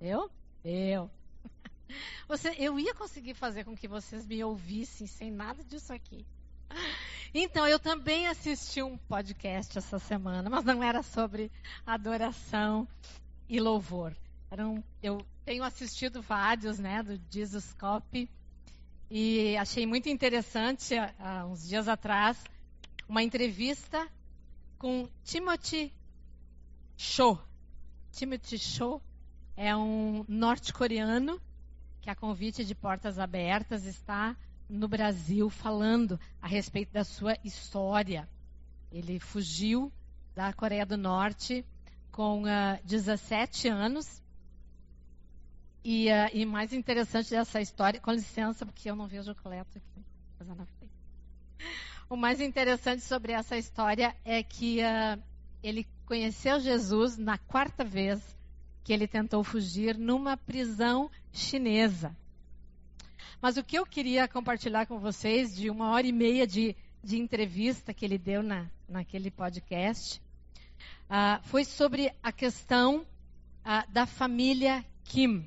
[0.00, 0.30] Eu?
[0.64, 1.10] Eu.
[2.28, 6.26] Você, eu ia conseguir fazer com que vocês me ouvissem sem nada disso aqui.
[7.34, 11.50] Então, eu também assisti um podcast essa semana, mas não era sobre
[11.86, 12.86] adoração
[13.48, 14.14] e louvor.
[14.52, 18.30] Um, eu tenho assistido vários, né, do Jesus Copy,
[19.10, 22.42] e achei muito interessante, há uns dias atrás,
[23.08, 24.06] uma entrevista
[24.78, 25.92] com Timothy
[26.96, 27.38] Cho.
[28.12, 29.02] Timothy Cho
[29.58, 31.40] é um norte-coreano
[32.00, 34.36] que, a convite de portas abertas, está
[34.68, 38.28] no Brasil falando a respeito da sua história.
[38.92, 39.92] Ele fugiu
[40.32, 41.66] da Coreia do Norte
[42.12, 44.22] com uh, ah, 17 anos.
[45.82, 49.76] E, uh, e mais interessante dessa história, com licença, porque eu não vejo o coleto
[49.76, 50.04] aqui.
[52.08, 55.22] O mais interessante sobre essa história é que uh,
[55.62, 58.37] ele conheceu Jesus na quarta vez
[58.88, 62.16] que ele tentou fugir numa prisão chinesa.
[63.38, 67.18] Mas o que eu queria compartilhar com vocês de uma hora e meia de, de
[67.18, 70.18] entrevista que ele deu na, naquele podcast
[71.10, 75.46] uh, foi sobre a questão uh, da família Kim.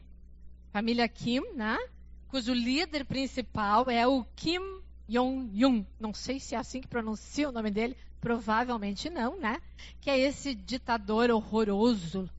[0.72, 1.80] Família Kim, né?
[2.28, 5.84] cujo líder principal é o Kim Jong-un.
[6.00, 9.60] Não sei se é assim que pronuncia o nome dele, provavelmente não, né?
[10.00, 12.30] Que é esse ditador horroroso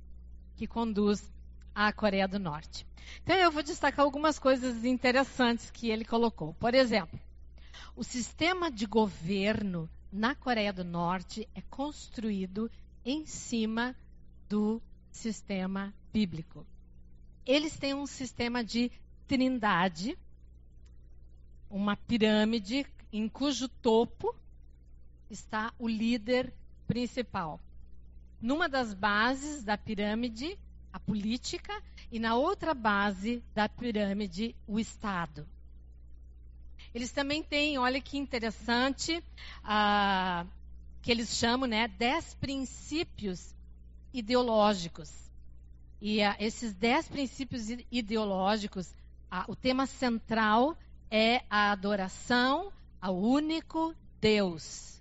[0.62, 1.28] que conduz
[1.74, 2.86] a Coreia do Norte.
[3.24, 6.54] Então eu vou destacar algumas coisas interessantes que ele colocou.
[6.54, 7.18] Por exemplo,
[7.96, 12.70] o sistema de governo na Coreia do Norte é construído
[13.04, 13.96] em cima
[14.48, 16.64] do sistema bíblico.
[17.44, 18.88] Eles têm um sistema de
[19.26, 20.16] trindade,
[21.68, 24.32] uma pirâmide em cujo topo
[25.28, 26.54] está o líder
[26.86, 27.58] principal.
[28.42, 30.58] Numa das bases da pirâmide,
[30.92, 31.72] a política,
[32.10, 35.46] e na outra base da pirâmide, o Estado.
[36.92, 39.22] Eles também têm, olha que interessante,
[39.62, 40.44] ah,
[41.00, 43.54] que eles chamam, né, dez princípios
[44.12, 45.30] ideológicos.
[46.00, 48.92] E ah, esses dez princípios ideológicos,
[49.30, 50.76] ah, o tema central
[51.08, 55.00] é a adoração ao único Deus.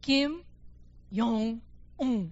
[0.00, 0.42] Kim
[1.14, 2.28] Jong-un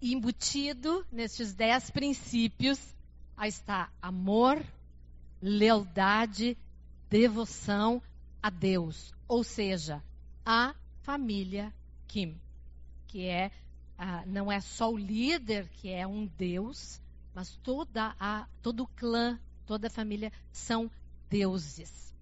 [0.00, 2.78] embutido nestes dez princípios
[3.38, 4.64] está amor,
[5.42, 6.56] lealdade,
[7.10, 8.00] devoção
[8.42, 10.02] a Deus, ou seja,
[10.46, 11.74] a família
[12.08, 12.40] Kim,
[13.06, 13.50] que é
[13.98, 17.02] ah, não é só o líder que é um Deus,
[17.34, 20.90] mas toda a todo o clã, toda a família são
[21.28, 22.14] deuses.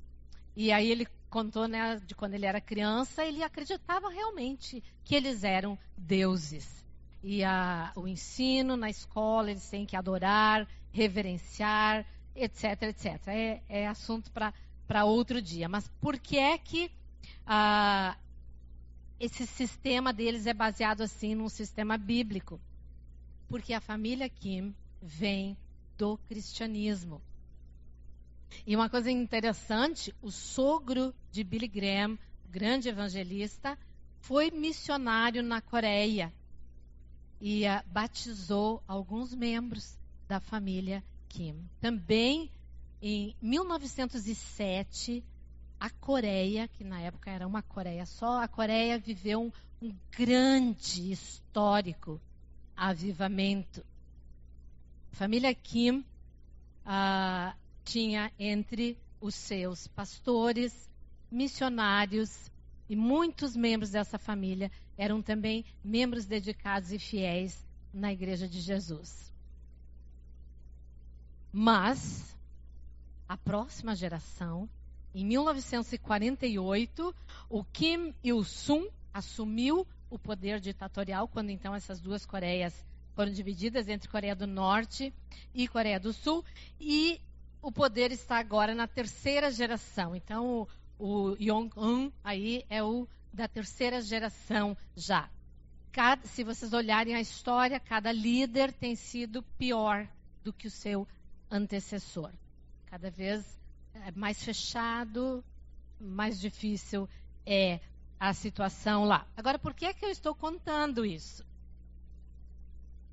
[0.57, 5.43] E aí ele contou né, de quando ele era criança, ele acreditava realmente que eles
[5.43, 6.83] eram deuses
[7.23, 12.05] e a, o ensino na escola, eles têm que adorar, reverenciar,
[12.35, 13.29] etc, etc.
[13.29, 15.69] É, é assunto para outro dia.
[15.69, 16.91] Mas por que é que
[17.47, 18.17] ah,
[19.21, 22.61] esse sistema deles é baseado assim num sistema bíblico?
[23.49, 25.57] Porque a família Kim vem
[25.97, 27.23] do cristianismo.
[28.67, 32.19] E uma coisa interessante, o sogro de Billy Graham,
[32.49, 33.79] grande evangelista,
[34.21, 36.33] foi missionário na Coreia
[37.41, 39.99] e uh, batizou alguns membros
[40.29, 41.69] da família Kim.
[41.81, 42.51] Também
[43.01, 45.25] em 1907,
[45.81, 49.53] a Coreia, que na época era uma Coreia só, a Coreia viveu um,
[49.85, 52.21] um grande histórico
[52.77, 53.85] avivamento.
[55.13, 55.99] A família Kim
[56.87, 60.91] uh, tinha entre os seus pastores,
[61.31, 62.51] missionários
[62.89, 69.33] e muitos membros dessa família eram também membros dedicados e fiéis na Igreja de Jesus.
[71.53, 72.37] Mas
[73.29, 74.69] a próxima geração,
[75.15, 77.15] em 1948,
[77.49, 82.75] o Kim Il-sung assumiu o poder ditatorial quando então essas duas Coreias
[83.15, 85.13] foram divididas entre Coreia do Norte
[85.55, 86.45] e Coreia do Sul
[86.81, 87.21] e
[87.63, 90.17] o poder está agora na terceira geração.
[90.17, 90.67] Então
[90.99, 95.31] o Yong-un aí é o da terceira geração já.
[95.93, 100.09] Cada, se vocês olharem a história, cada líder tem sido pior
[100.43, 101.07] do que o seu
[101.51, 102.33] antecessor.
[102.87, 103.59] Cada vez
[103.95, 105.45] é mais fechado,
[106.01, 107.09] mais difícil
[107.47, 107.81] é
[108.19, 109.27] a situação lá.
[109.37, 111.45] Agora, por que é que eu estou contando isso?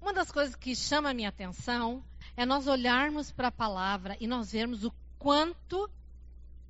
[0.01, 2.03] Uma das coisas que chama a minha atenção
[2.39, 5.91] é nós olharmos para a palavra e nós vermos o quanto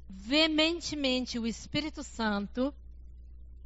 [0.09, 2.73] veementemente o Espírito Santo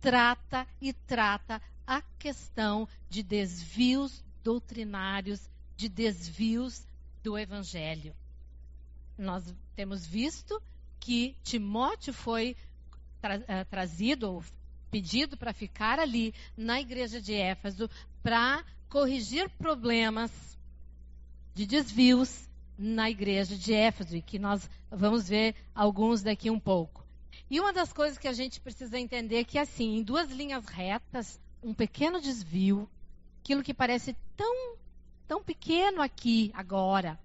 [0.01, 6.85] trata e trata a questão de desvios doutrinários, de desvios
[7.23, 8.13] do evangelho.
[9.17, 10.61] Nós temos visto
[10.99, 12.57] que Timóteo foi
[13.21, 14.43] tra uh, trazido ou
[14.91, 17.89] pedido para ficar ali na igreja de Éfeso
[18.21, 20.52] para corrigir problemas
[21.53, 27.05] de desvios na igreja de Éfeso e que nós vamos ver alguns daqui um pouco.
[27.49, 30.65] E uma das coisas que a gente precisa entender é que assim, em duas linhas
[30.65, 32.89] retas, um pequeno desvio,
[33.39, 34.75] aquilo que parece tão
[35.27, 37.19] tão pequeno aqui agora,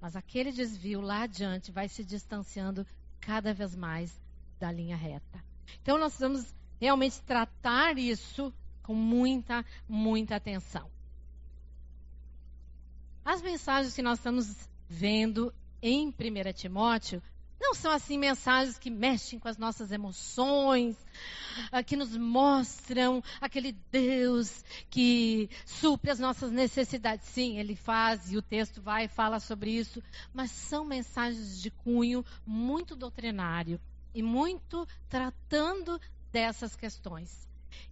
[0.00, 2.86] mas aquele desvio lá adiante vai se distanciando
[3.20, 4.20] cada vez mais
[4.58, 5.42] da linha reta.
[5.82, 8.52] Então nós vamos realmente tratar isso
[8.82, 10.90] com muita, muita atenção.
[13.26, 15.52] As mensagens que nós estamos vendo
[15.82, 16.12] em 1
[16.52, 17.20] Timóteo
[17.60, 20.96] não são assim mensagens que mexem com as nossas emoções,
[21.72, 27.26] ah, que nos mostram aquele Deus que supre as nossas necessidades.
[27.26, 30.00] Sim, ele faz e o texto vai e fala sobre isso,
[30.32, 33.80] mas são mensagens de cunho muito doutrinário
[34.14, 36.00] e muito tratando
[36.30, 37.48] dessas questões.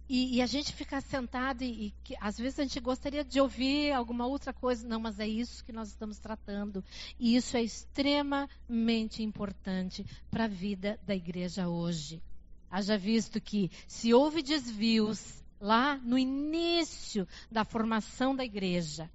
[0.07, 3.39] E, e, a gente fica sentado e, e que, às vezes a gente gostaria de
[3.41, 4.87] ouvir alguma outra coisa.
[4.87, 6.83] Não, mas é isso que nós estamos tratando.
[7.19, 12.21] E isso é extremamente importante para a vida da igreja hoje.
[12.69, 19.09] Haja visto que se houve desvios lá no início da formação da igreja,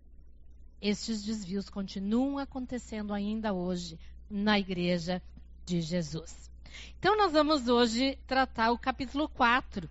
[0.81, 5.23] estes desvios continuam acontecendo ainda hoje na igreja
[5.65, 6.51] de Jesus.
[6.99, 9.89] Então nós vamos hoje tratar o capítulo 4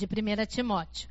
[0.00, 1.08] de 1 Timóteo.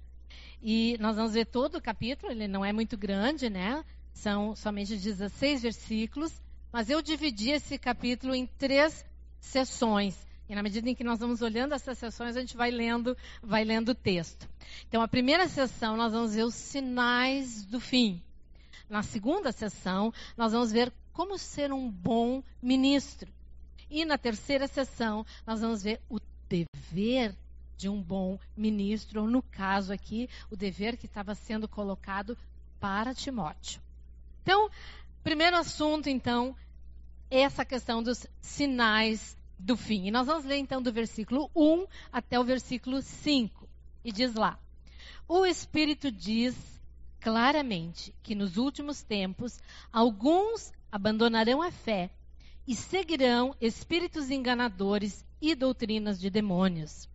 [0.61, 3.83] E nós vamos ver todo o capítulo, ele não é muito grande, né?
[4.13, 6.41] São somente 16 versículos,
[6.71, 9.05] mas eu dividi esse capítulo em três
[9.39, 10.17] sessões.
[10.49, 13.63] E na medida em que nós vamos olhando essas sessões, a gente vai lendo, vai
[13.63, 14.49] lendo o texto.
[14.87, 18.21] Então, a primeira sessão nós vamos ver os sinais do fim.
[18.89, 23.31] Na segunda sessão, nós vamos ver como ser um bom ministro.
[23.89, 26.19] E na terceira sessão, nós vamos ver o
[26.49, 27.35] dever
[27.79, 32.37] de um bom ministro, ou no caso aqui, o dever que estava sendo colocado
[32.77, 33.81] para Timóteo.
[34.43, 34.69] Então,
[35.23, 36.53] primeiro assunto, então,
[37.31, 40.07] essa questão dos sinais do fim.
[40.07, 43.65] E nós vamos ler então do versículo 1 até o versículo 5.
[44.03, 44.59] E diz lá:
[45.25, 46.57] O Espírito diz
[47.21, 49.57] claramente que nos últimos tempos
[49.89, 52.09] alguns abandonarão a fé
[52.67, 57.07] e seguirão espíritos enganadores e doutrinas de demônios.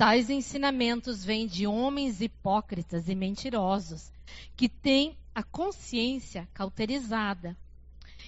[0.00, 4.10] Tais ensinamentos vêm de homens hipócritas e mentirosos,
[4.56, 7.54] que têm a consciência cauterizada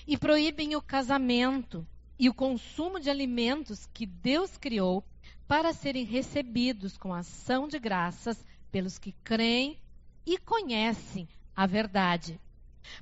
[0.07, 1.87] e proíbem o casamento
[2.19, 5.03] e o consumo de alimentos que Deus criou
[5.49, 9.79] para serem recebidos com ação de graças pelos que creem
[10.27, 11.27] e conhecem
[11.57, 12.39] a verdade.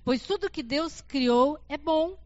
[0.04, 2.16] Pois tudo que Deus criou é bom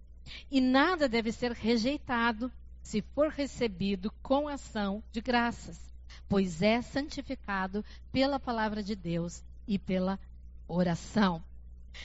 [0.50, 2.52] e nada deve ser rejeitado
[2.82, 5.93] se for recebido com ação de graças
[6.28, 10.18] pois é santificado pela palavra de Deus e pela
[10.66, 11.42] oração.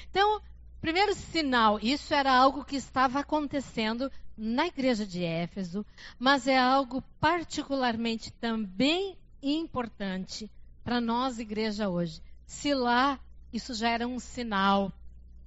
[0.09, 0.41] Então,
[0.81, 5.85] primeiro sinal, isso era algo que estava acontecendo na igreja de Éfeso,
[6.17, 10.49] mas é algo particularmente também importante
[10.83, 12.21] para nós, igreja, hoje.
[12.45, 13.19] Se lá
[13.51, 14.93] isso já era um sinal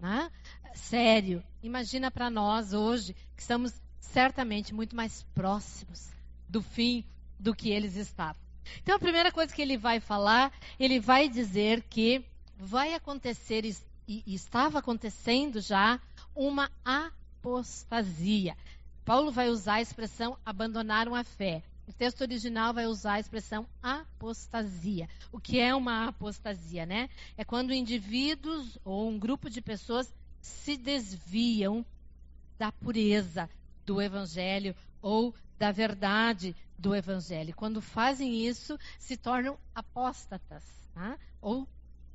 [0.02, 0.30] né?
[0.74, 6.10] sério, imagina para nós hoje, que estamos certamente muito mais próximos
[6.48, 7.04] do fim
[7.38, 8.42] do que eles estavam.
[8.82, 12.24] Então, a primeira coisa que ele vai falar, ele vai dizer que
[12.56, 13.64] vai acontecer,
[14.06, 16.00] e estava acontecendo já,
[16.34, 18.56] uma apostasia.
[19.04, 21.62] Paulo vai usar a expressão abandonaram a fé.
[21.86, 25.08] O texto original vai usar a expressão apostasia.
[25.32, 27.10] O que é uma apostasia, né?
[27.36, 31.84] É quando indivíduos ou um grupo de pessoas se desviam
[32.58, 33.50] da pureza
[33.84, 37.54] do evangelho ou da verdade do Evangelho.
[37.54, 41.16] Quando fazem isso, se tornam apóstatas, tá?
[41.40, 41.68] ou,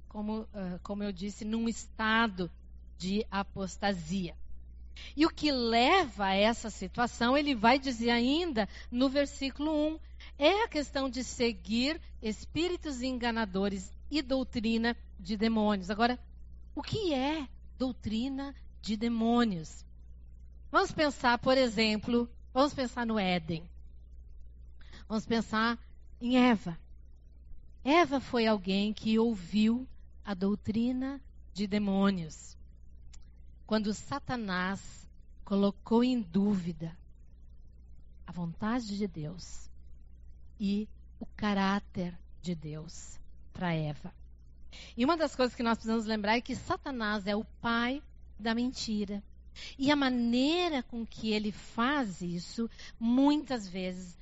[0.10, 2.51] como, uh, como eu disse, num estado
[2.98, 4.36] de apostasia.
[5.16, 10.00] E o que leva a essa situação, ele vai dizer ainda no versículo 1,
[10.38, 15.89] é a questão de seguir espíritos enganadores e doutrina de demônios.
[15.89, 16.20] Agora,
[16.75, 19.86] o que é doutrina de demônios?
[20.70, 23.70] Vamos pensar, por exemplo, vamos pensar no Éden.
[25.08, 25.78] Vamos pensar
[26.20, 26.76] em Eva.
[27.84, 29.88] Eva foi alguém que ouviu
[30.26, 31.22] a doutrina
[31.54, 32.58] de demônios.
[33.68, 35.08] Quando Satanás
[35.46, 36.98] colocou em dúvida
[38.26, 39.70] a vontade de Deus
[40.60, 43.20] e o caráter de Deus
[43.54, 44.12] para Eva.
[44.98, 48.02] E uma das coisas que nós precisamos lembrar é que Satanás é o pai
[48.40, 49.22] da mentira.
[49.78, 54.18] E a maneira com que ele faz isso, muitas vezes,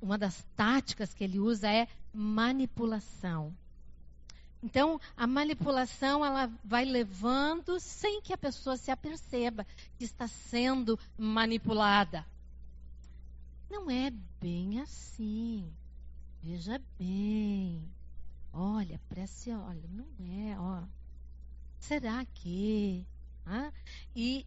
[0.00, 3.54] uma das táticas que ele usa é manipulação.
[4.62, 9.64] Então, a manipulação ela vai levando sem que a pessoa se aperceba
[9.96, 12.26] que está sendo manipulada.
[13.70, 15.70] Não é bem assim.
[16.42, 17.88] Veja bem.
[18.52, 20.82] Olha, preste, olha, não é, ó.
[21.78, 23.06] Será que?
[23.46, 23.72] Ah?
[24.16, 24.44] E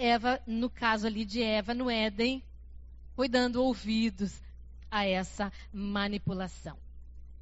[0.00, 2.42] Eva, no caso ali de Eva no Éden,
[3.14, 4.40] foi dando ouvidos
[4.90, 6.76] a essa manipulação.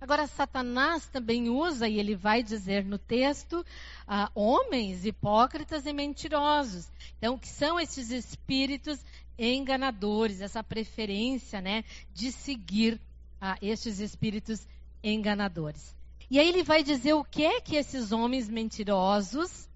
[0.00, 6.90] Agora, Satanás também usa, e ele vai dizer no texto, uh, homens hipócritas e mentirosos.
[7.16, 8.98] Então, que são esses espíritos
[9.38, 12.94] enganadores, essa preferência né, de seguir
[13.40, 14.66] uh, estes espíritos
[15.02, 15.96] enganadores.
[16.28, 19.67] E aí ele vai dizer o que é que esses homens mentirosos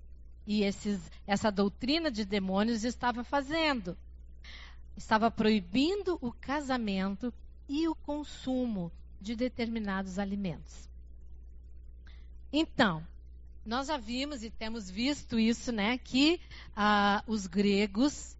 [0.46, 3.96] e esses, essa doutrina de demônios estava fazendo.
[4.96, 7.32] Estava proibindo o casamento
[7.68, 10.90] e o consumo de determinados alimentos.
[12.52, 13.06] Então,
[13.64, 16.40] nós já vimos e temos visto isso, né, que
[16.76, 18.36] ah, os gregos,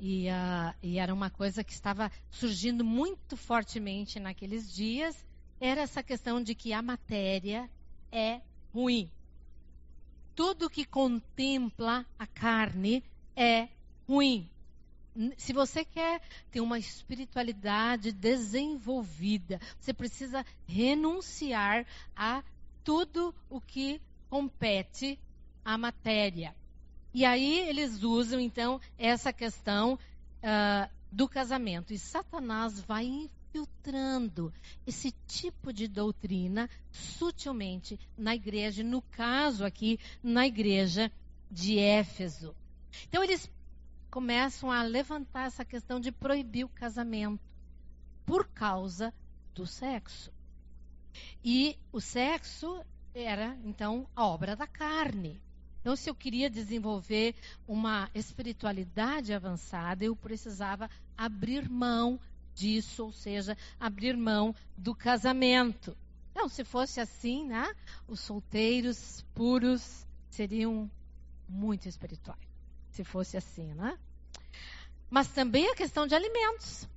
[0.00, 5.14] e, ah, e era uma coisa que estava surgindo muito fortemente naqueles dias,
[5.60, 7.70] era essa questão de que a matéria
[8.10, 8.40] é
[8.74, 9.08] ruim.
[10.34, 13.02] Tudo que contempla a carne
[13.36, 13.68] é
[14.08, 14.48] ruim
[15.36, 16.20] se você quer
[16.50, 21.86] ter uma espiritualidade desenvolvida, você precisa renunciar
[22.16, 22.42] a
[22.82, 25.18] tudo o que compete
[25.64, 26.54] à matéria.
[27.12, 31.92] E aí eles usam então essa questão uh, do casamento.
[31.92, 34.52] E Satanás vai infiltrando
[34.86, 41.12] esse tipo de doutrina sutilmente na igreja, no caso aqui, na igreja
[41.50, 42.54] de Éfeso.
[43.08, 43.50] Então eles
[44.10, 47.40] começam a levantar essa questão de proibir o casamento
[48.24, 49.12] por causa
[49.54, 50.32] do sexo.
[51.44, 52.82] E o sexo
[53.14, 55.40] era, então, a obra da carne.
[55.80, 57.34] Então, se eu queria desenvolver
[57.66, 62.18] uma espiritualidade avançada, eu precisava abrir mão
[62.54, 65.96] disso, ou seja, abrir mão do casamento.
[66.34, 67.74] Não, se fosse assim, né,
[68.08, 70.90] os solteiros puros seriam
[71.48, 72.52] muito espirituais
[72.92, 73.98] se fosse assim, né?
[75.10, 76.88] Mas também a questão de alimentos.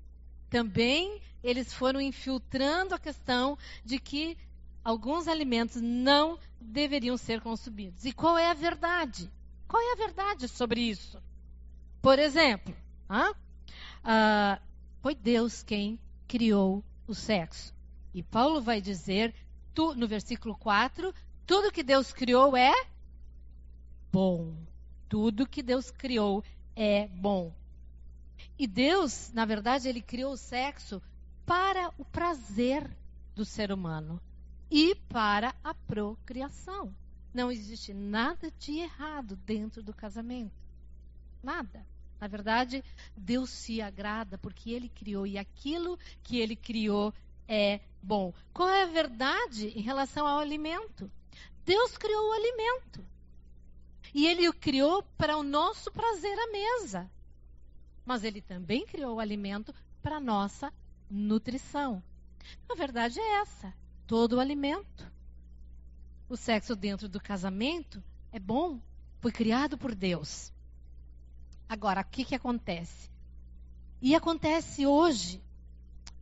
[0.50, 4.38] Também eles foram infiltrando a questão de que
[4.84, 8.06] alguns alimentos não deveriam ser consumidos.
[8.06, 9.32] E qual é a verdade?
[9.68, 11.22] Qual é a verdade sobre isso?
[12.02, 12.76] Por exemplo,
[13.10, 14.60] ah,
[15.06, 17.76] foi Deus quem criou o sexo.
[18.12, 19.36] E Paulo vai dizer
[19.72, 21.14] tu, no versículo 4:
[21.46, 22.74] tudo que Deus criou é
[24.12, 24.56] bom.
[25.08, 26.44] Tudo que Deus criou
[26.76, 27.54] é bom.
[28.58, 31.00] E Deus, na verdade, ele criou o sexo
[31.46, 32.90] para o prazer
[33.36, 34.20] do ser humano
[34.72, 36.92] e para a procriação.
[37.32, 40.60] Não existe nada de errado dentro do casamento.
[41.44, 41.86] Nada.
[42.20, 42.84] Na verdade,
[43.16, 47.14] Deus se agrada porque ele criou e aquilo que ele criou
[47.48, 48.34] é bom.
[48.54, 51.12] Qual é a verdade em relação ao alimento?
[51.66, 53.06] Deus criou o alimento.
[54.14, 57.12] E ele o criou para o nosso prazer à mesa.
[58.06, 60.72] Mas ele também criou o alimento para a nossa
[61.10, 62.02] nutrição.
[62.70, 63.74] A verdade é essa:
[64.06, 65.12] todo o alimento.
[66.30, 68.80] O sexo dentro do casamento é bom,
[69.20, 70.52] foi criado por Deus.
[71.68, 73.10] Agora, o que, que acontece?
[74.02, 75.42] E acontece hoje,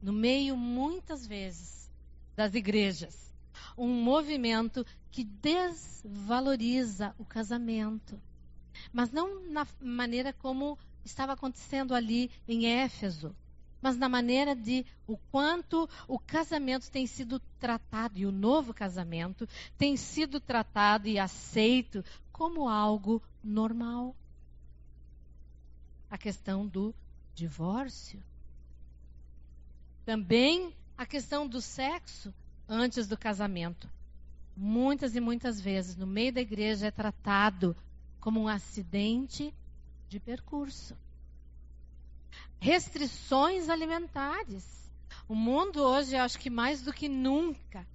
[0.02, 1.90] no meio, muitas vezes,
[2.36, 3.24] das igrejas
[3.78, 8.20] um movimento que desvaloriza o casamento.
[8.92, 13.36] Mas não na maneira como estava acontecendo ali em Éfeso,
[13.82, 19.48] mas na maneira de o quanto o casamento tem sido tratado e o novo casamento
[19.78, 24.16] tem sido tratado e aceito como algo normal.
[26.14, 26.94] A questão do
[27.34, 28.22] divórcio.
[30.06, 32.32] Também a questão do sexo
[32.70, 33.90] antes do casamento.
[34.56, 37.76] Muitas e muitas vezes, no meio da igreja, é tratado
[38.20, 39.52] como um acidente
[40.08, 40.96] de percurso.
[42.60, 44.94] Restrições alimentares.
[45.28, 47.88] O mundo hoje, acho que mais do que nunca,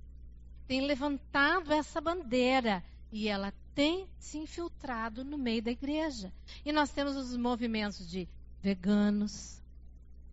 [0.67, 2.83] tem levantado essa bandeira
[3.13, 6.33] e ela tem se infiltrado no meio da igreja.
[6.65, 8.29] E nós temos os movimentos de
[8.61, 9.63] veganos,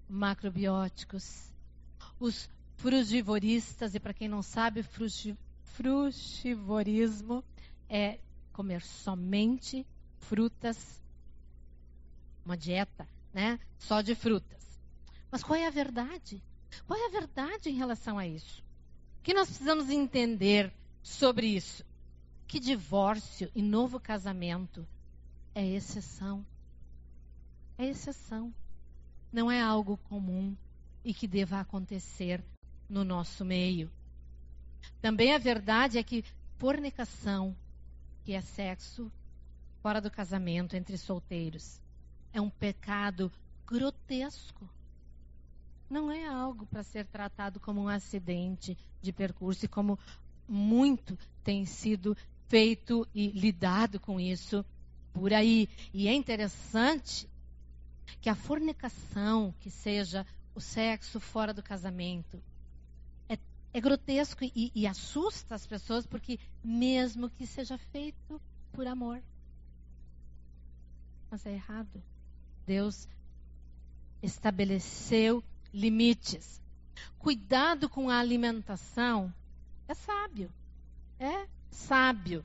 [0.10, 1.54] macrobióticos,
[2.20, 4.84] os frugivoristas, e para quem não sabe,
[5.64, 7.44] frutivorismo
[7.88, 8.18] é
[8.52, 9.86] comer somente
[10.22, 11.00] frutas,
[12.44, 13.60] uma dieta, né?
[13.78, 14.82] Só de frutas.
[15.30, 16.42] Mas qual é a verdade?
[16.88, 18.64] Qual é a verdade em relação a isso?
[19.20, 20.74] O que nós precisamos entender
[21.04, 21.85] sobre isso?
[22.48, 24.88] Que divórcio e novo casamento
[25.54, 26.46] é exceção.
[27.78, 28.54] É exceção.
[29.32, 30.56] Não é algo comum
[31.04, 32.44] e que deva acontecer
[32.90, 33.92] no nosso meio.
[35.02, 36.24] Também a verdade é que
[36.58, 37.56] fornicação,
[38.24, 39.12] que é sexo
[39.82, 41.80] fora do casamento entre solteiros,
[42.34, 43.32] é um pecado
[43.66, 44.70] grotesco.
[45.90, 50.00] Não é algo para ser tratado como um acidente de percurso e como
[50.48, 54.66] muito tem sido feito e lidado com isso
[55.14, 55.70] por aí.
[55.94, 57.30] E é interessante
[58.22, 62.42] que a fornicação, que seja o sexo fora do casamento,
[63.28, 63.38] é,
[63.74, 69.22] é grotesco e, e assusta as pessoas, porque mesmo que seja feito por amor,
[71.30, 72.02] mas é errado.
[72.66, 73.08] Deus
[74.22, 76.62] estabeleceu limites.
[77.20, 79.34] Cuidado com a alimentação
[79.88, 80.52] é sábio.
[81.20, 82.44] É sábio.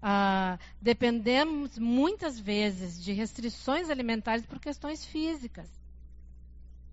[0.00, 5.68] Ah, dependemos muitas vezes de restrições alimentares por questões físicas.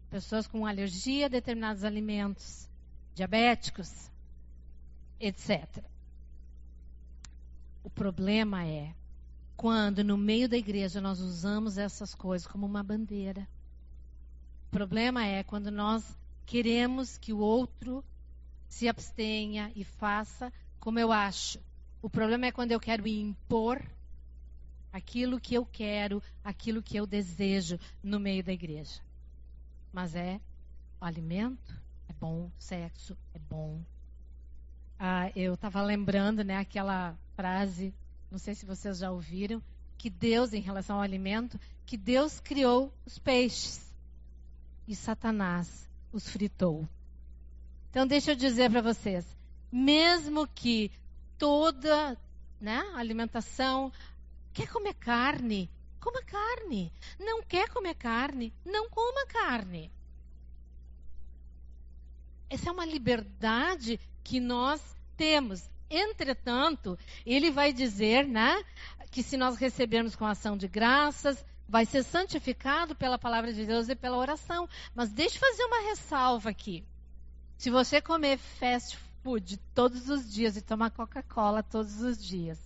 [0.09, 2.67] Pessoas com alergia a determinados alimentos,
[3.13, 4.09] diabéticos,
[5.19, 5.83] etc.
[7.83, 8.93] O problema é
[9.55, 13.47] quando no meio da igreja nós usamos essas coisas como uma bandeira.
[14.67, 18.03] O problema é quando nós queremos que o outro
[18.67, 21.59] se abstenha e faça como eu acho.
[22.01, 23.81] O problema é quando eu quero impor
[24.91, 29.01] aquilo que eu quero, aquilo que eu desejo no meio da igreja.
[29.91, 30.39] Mas é
[31.01, 31.75] alimento,
[32.07, 33.81] é bom, sexo é bom.
[34.97, 37.93] Ah, eu estava lembrando, né, aquela frase,
[38.31, 39.61] não sei se vocês já ouviram,
[39.97, 43.93] que Deus, em relação ao alimento, que Deus criou os peixes
[44.87, 46.87] e Satanás os fritou.
[47.89, 49.25] Então, deixa eu dizer para vocês:
[49.71, 50.91] mesmo que
[51.37, 52.17] toda
[52.59, 53.91] né, alimentação
[54.53, 56.91] quer comer carne, coma carne.
[57.19, 59.91] Não quer comer carne, não coma carne.
[62.49, 64.81] Essa é uma liberdade que nós
[65.17, 65.69] temos.
[65.89, 68.63] Entretanto, ele vai dizer, né,
[69.11, 73.89] que se nós recebermos com ação de graças, vai ser santificado pela palavra de Deus
[73.89, 74.69] e pela oração.
[74.93, 76.83] Mas deixe eu fazer uma ressalva aqui.
[77.57, 82.59] Se você comer fast food todos os dias e tomar Coca-Cola todos os dias,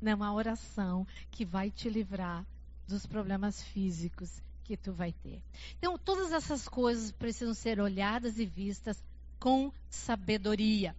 [0.00, 2.44] não há oração que vai te livrar
[2.88, 5.40] dos problemas físicos que tu vai ter.
[5.78, 9.00] Então, todas essas coisas precisam ser olhadas e vistas
[9.38, 10.96] com sabedoria.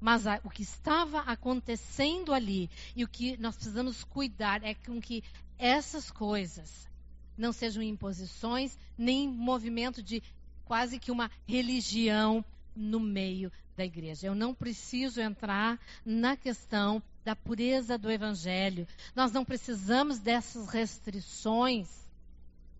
[0.00, 5.00] Mas a, o que estava acontecendo ali e o que nós precisamos cuidar é com
[5.00, 5.24] que
[5.58, 6.88] essas coisas
[7.36, 10.22] não sejam imposições nem movimento de
[10.64, 12.44] quase que uma religião
[12.78, 14.26] no meio da igreja.
[14.26, 18.86] Eu não preciso entrar na questão da pureza do evangelho.
[19.14, 22.08] Nós não precisamos dessas restrições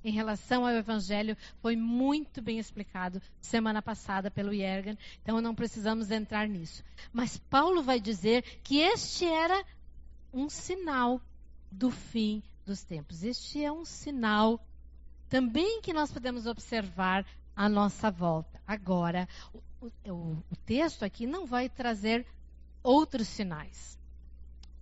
[0.05, 1.37] em relação ao evangelho.
[1.61, 6.85] Foi muito bem explicado semana passada pelo Yergan, então não precisamos entrar nisso.
[7.13, 9.65] Mas Paulo vai dizer que este era
[10.33, 11.21] um sinal
[11.71, 13.23] do fim dos tempos.
[13.23, 14.65] Este é um sinal
[15.29, 18.61] também que nós podemos observar à nossa volta.
[18.67, 19.29] Agora,
[19.81, 22.27] o, o, o texto aqui não vai trazer
[22.83, 23.99] outros sinais.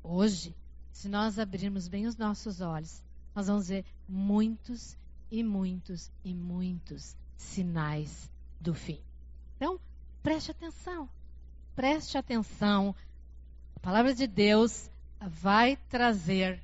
[0.03, 0.55] Hoje,
[0.93, 3.03] se nós abrirmos bem os nossos olhos,
[3.35, 4.97] nós vamos ver muitos
[5.31, 8.31] e muitos e muitos sinais
[8.61, 9.01] do fim.
[9.57, 9.79] Então,
[10.23, 11.09] preste atenção.
[11.75, 12.95] Preste atenção.
[13.75, 14.89] A palavra de Deus
[15.21, 16.63] vai trazer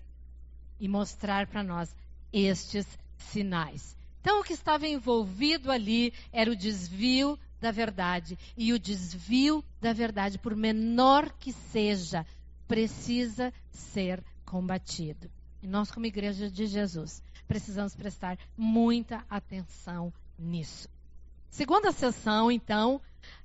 [0.80, 1.94] e mostrar para nós
[2.32, 2.86] estes
[3.18, 3.96] sinais.
[4.20, 8.36] Então, o que estava envolvido ali era o desvio da verdade.
[8.56, 12.26] E o desvio da verdade, por menor que seja,
[12.66, 15.30] precisa ser combatido.
[15.62, 20.88] E nós, como Igreja de Jesus, precisamos prestar muita atenção nisso.
[21.48, 23.00] Segunda sessão, então,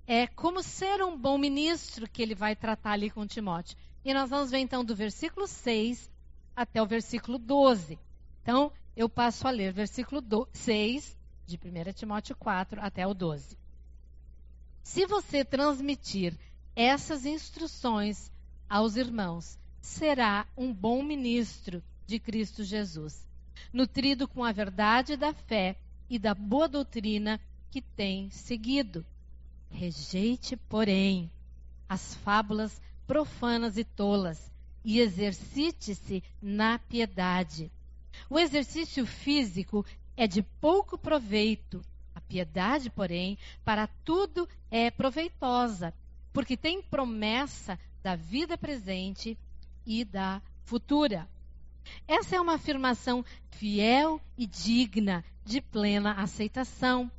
[0.07, 3.77] é como ser um bom ministro que ele vai tratar ali com Timóteo.
[4.03, 6.09] E nós vamos ver, então, do versículo 6
[6.55, 7.99] até o versículo 12.
[8.41, 13.66] Então, eu passo a ler versículo 6 de 1 Timóteo 4 até o 12.
[14.87, 16.33] Se você transmitir
[16.73, 18.31] essas instruções
[18.69, 23.27] aos irmãos, será um bom ministro de Cristo Jesus,
[23.73, 25.75] nutrido com a verdade da fé
[26.09, 27.37] e da boa doutrina
[27.69, 29.05] que tem seguido.
[29.69, 31.29] Rejeite, porém,
[31.87, 34.49] as fábulas profanas e tolas
[34.85, 37.69] e exercite-se na piedade.
[38.29, 41.83] O exercício físico é de pouco proveito.
[42.27, 45.93] Piedade, porém, para tudo é proveitosa,
[46.33, 49.37] porque tem promessa da vida presente
[49.85, 51.27] e da futura.
[52.07, 57.09] Essa é uma afirmação fiel e digna de plena aceitação.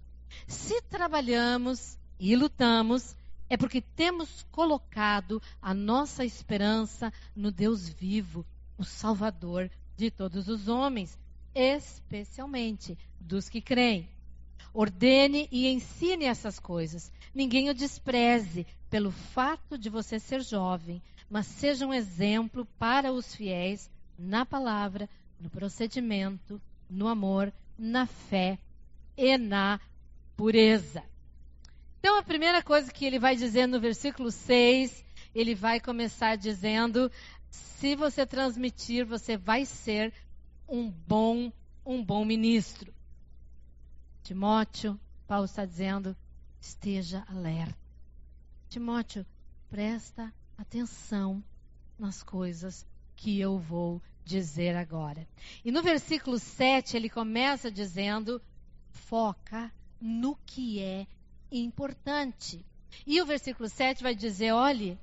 [0.46, 3.16] Se trabalhamos e lutamos,
[3.48, 8.44] é porque temos colocado a nossa esperança no Deus vivo,
[8.76, 11.18] o Salvador de todos os homens,
[11.54, 14.08] especialmente dos que creem.
[14.72, 17.12] Ordene e ensine essas coisas.
[17.34, 23.34] Ninguém o despreze pelo fato de você ser jovem, mas seja um exemplo para os
[23.34, 25.08] fiéis na palavra,
[25.40, 28.58] no procedimento, no amor, na fé
[29.16, 29.78] e na
[30.36, 31.02] pureza.
[32.00, 35.04] Então, a primeira coisa que ele vai dizer no versículo 6,
[35.34, 37.10] ele vai começar dizendo:
[37.50, 40.12] se você transmitir, você vai ser
[40.68, 41.52] um bom,
[41.84, 42.92] um bom ministro.
[44.28, 46.14] Timóteo, Paulo está dizendo,
[46.60, 47.78] esteja alerta.
[48.68, 49.24] Timóteo,
[49.70, 51.42] presta atenção
[51.98, 52.86] nas coisas
[53.16, 55.26] que eu vou dizer agora.
[55.64, 58.38] E no versículo 7, ele começa dizendo:
[58.90, 61.06] foca no que é
[61.50, 62.62] importante.
[63.06, 64.98] E o versículo 7 vai dizer: olhe,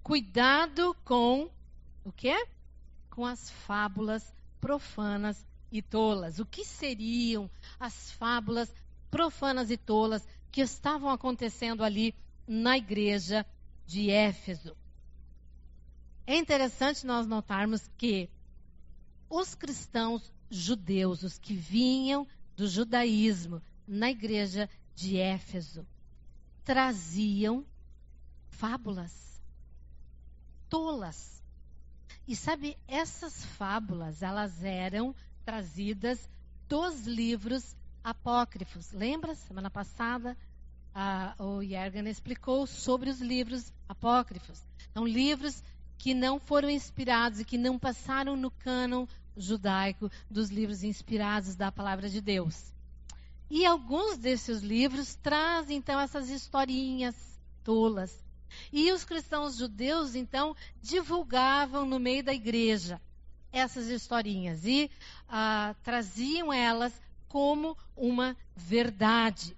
[0.00, 1.50] cuidado com
[2.04, 2.46] o quê?
[3.10, 6.38] Com as fábulas profanas e tolas.
[6.38, 8.72] O que seriam as fábulas
[9.10, 12.14] profanas e tolas que estavam acontecendo ali
[12.46, 13.44] na igreja
[13.84, 14.76] de Éfeso?
[16.24, 18.30] É interessante nós notarmos que
[19.28, 22.24] os cristãos judeus, os que vinham
[22.56, 25.84] do judaísmo na igreja de Éfeso
[26.62, 27.66] traziam
[28.48, 29.42] fábulas
[30.68, 31.42] tolas.
[32.28, 36.28] E sabe, essas fábulas, elas eram trazidas
[36.68, 38.92] dos livros apócrifos.
[38.92, 39.34] Lembra?
[39.34, 40.36] Semana passada,
[41.38, 44.62] o Yergan explicou sobre os livros apócrifos.
[44.90, 45.62] Então, livros
[45.98, 51.72] que não foram inspirados e que não passaram no cânon judaico dos livros inspirados da
[51.72, 52.72] palavra de Deus.
[53.50, 57.14] E alguns desses livros trazem então essas historinhas
[57.62, 58.24] tolas.
[58.72, 63.00] E os cristãos judeus então divulgavam no meio da igreja
[63.54, 64.90] essas historinhas e
[65.28, 66.92] ah, traziam elas
[67.28, 69.56] como uma verdade.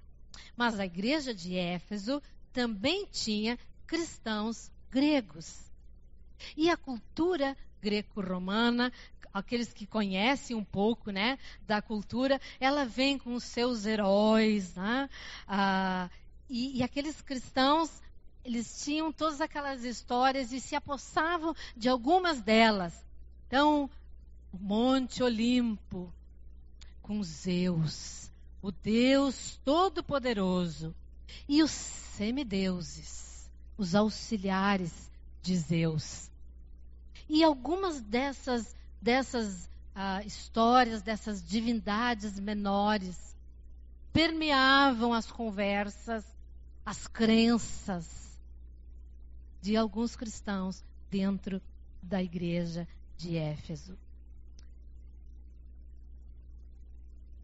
[0.56, 5.70] Mas a igreja de Éfeso também tinha cristãos gregos.
[6.56, 8.92] E a cultura greco-romana
[9.32, 15.10] aqueles que conhecem um pouco, né, da cultura, ela vem com os seus heróis, né?
[15.46, 16.08] Ah,
[16.48, 17.90] e, e aqueles cristãos,
[18.42, 23.05] eles tinham todas aquelas histórias e se apossavam de algumas delas.
[23.46, 23.88] Então,
[24.52, 26.12] o Monte Olimpo,
[27.00, 28.30] com Zeus,
[28.60, 30.94] o Deus Todo-Poderoso,
[31.48, 35.10] e os semideuses, os auxiliares
[35.42, 36.30] de Zeus.
[37.28, 43.36] E algumas dessas dessas ah, histórias, dessas divindades menores,
[44.12, 46.24] permeavam as conversas,
[46.84, 48.36] as crenças
[49.60, 51.62] de alguns cristãos dentro
[52.02, 53.96] da igreja de Éfeso.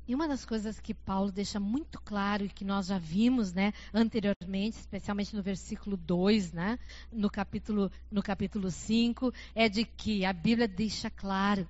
[0.07, 3.73] E uma das coisas que Paulo deixa muito claro e que nós já vimos, né,
[3.95, 6.79] anteriormente, especialmente no versículo 2, né,
[7.11, 11.69] no capítulo no capítulo 5, é de que a Bíblia deixa claro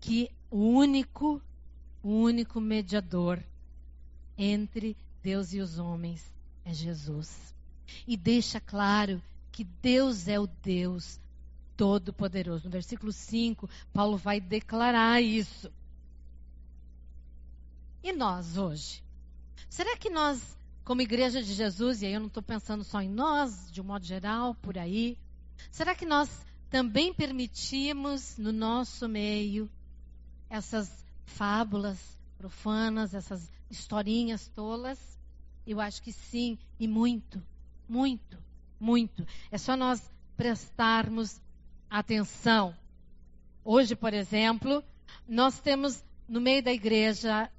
[0.00, 1.42] que o único
[2.02, 3.42] o único mediador
[4.36, 6.32] entre Deus e os homens
[6.64, 7.54] é Jesus.
[8.06, 11.20] E deixa claro que Deus é o Deus
[11.76, 12.64] todo-poderoso.
[12.64, 15.70] No versículo 5, Paulo vai declarar isso.
[18.02, 19.02] E nós hoje?
[19.68, 23.08] Será que nós, como igreja de Jesus, e aí eu não estou pensando só em
[23.08, 25.16] nós, de um modo geral, por aí,
[25.70, 26.28] será que nós
[26.68, 29.70] também permitimos no nosso meio
[30.50, 31.98] essas fábulas
[32.36, 34.98] profanas, essas historinhas tolas?
[35.66, 37.40] Eu acho que sim, e muito,
[37.88, 38.36] muito,
[38.80, 39.26] muito.
[39.50, 40.02] É só nós
[40.36, 41.40] prestarmos
[41.98, 42.74] atenção.
[43.62, 44.82] Hoje, por exemplo,
[45.28, 47.50] nós temos no meio da igreja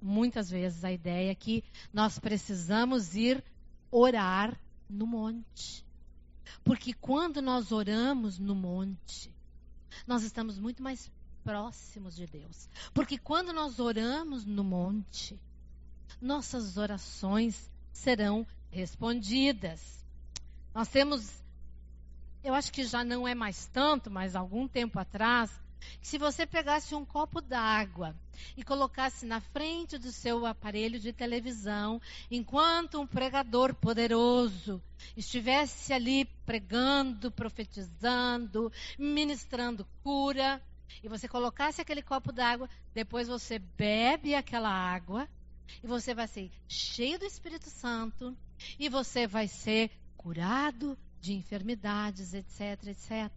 [0.00, 3.42] muitas vezes a ideia que nós precisamos ir
[3.90, 4.58] orar
[4.88, 5.84] no monte.
[6.62, 9.34] Porque quando nós oramos no monte,
[10.06, 11.10] nós estamos muito mais
[11.42, 12.68] próximos de Deus.
[12.92, 15.38] Porque quando nós oramos no monte,
[16.20, 20.04] nossas orações serão respondidas.
[20.72, 21.43] Nós temos,
[22.44, 25.50] eu acho que já não é mais tanto, mas algum tempo atrás,
[26.00, 28.14] que se você pegasse um copo d'água
[28.54, 34.82] e colocasse na frente do seu aparelho de televisão, enquanto um pregador poderoso
[35.16, 40.62] estivesse ali pregando, profetizando, ministrando cura,
[41.02, 45.26] e você colocasse aquele copo d'água, depois você bebe aquela água
[45.82, 48.36] e você vai ser cheio do Espírito Santo
[48.78, 53.32] e você vai ser curado de enfermidades, etc, etc.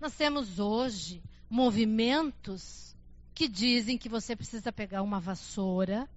[0.00, 2.96] Nós temos hoje movimentos
[3.32, 6.08] que dizem que você precisa pegar uma vassoura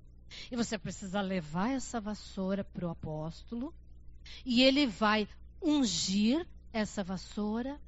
[0.52, 3.72] e você precisa levar essa vassoura para o apóstolo
[4.44, 5.28] e ele vai
[5.62, 7.80] ungir essa vassoura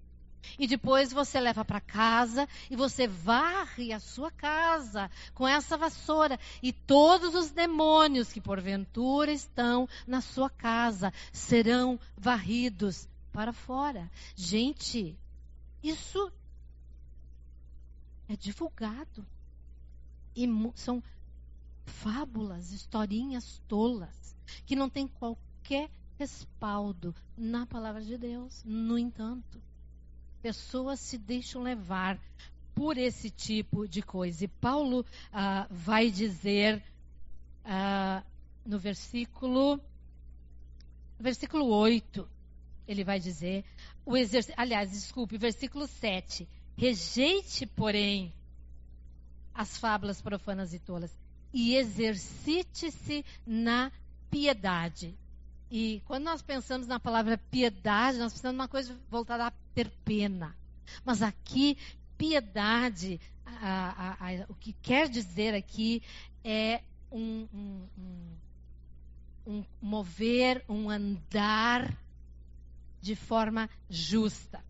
[0.57, 6.39] e depois você leva para casa e você varre a sua casa com essa vassoura.
[6.61, 14.09] E todos os demônios que porventura estão na sua casa serão varridos para fora.
[14.35, 15.17] Gente,
[15.83, 16.31] isso
[18.27, 19.25] é divulgado.
[20.35, 21.03] E são
[21.85, 28.63] fábulas, historinhas tolas, que não tem qualquer respaldo na palavra de Deus.
[28.63, 29.61] No entanto,
[30.41, 32.19] pessoas se deixam levar
[32.73, 34.45] por esse tipo de coisa.
[34.45, 36.83] E Paulo ah, vai dizer
[37.63, 38.23] ah,
[38.65, 39.79] no versículo,
[41.19, 42.27] versículo 8,
[42.87, 43.63] ele vai dizer,
[44.05, 44.13] o
[44.57, 46.47] aliás, desculpe, versículo 7.
[46.75, 48.33] Rejeite, porém,
[49.53, 51.15] as fábulas profanas e tolas
[51.53, 53.91] e exercite-se na
[54.29, 55.17] piedade.
[55.71, 60.53] E quando nós pensamos na palavra piedade, nós pensamos numa coisa voltada a ter pena.
[61.05, 61.77] Mas aqui,
[62.17, 66.03] piedade, a, a, a, o que quer dizer aqui
[66.43, 68.35] é um, um, um,
[69.47, 71.97] um mover, um andar
[73.01, 74.61] de forma justa.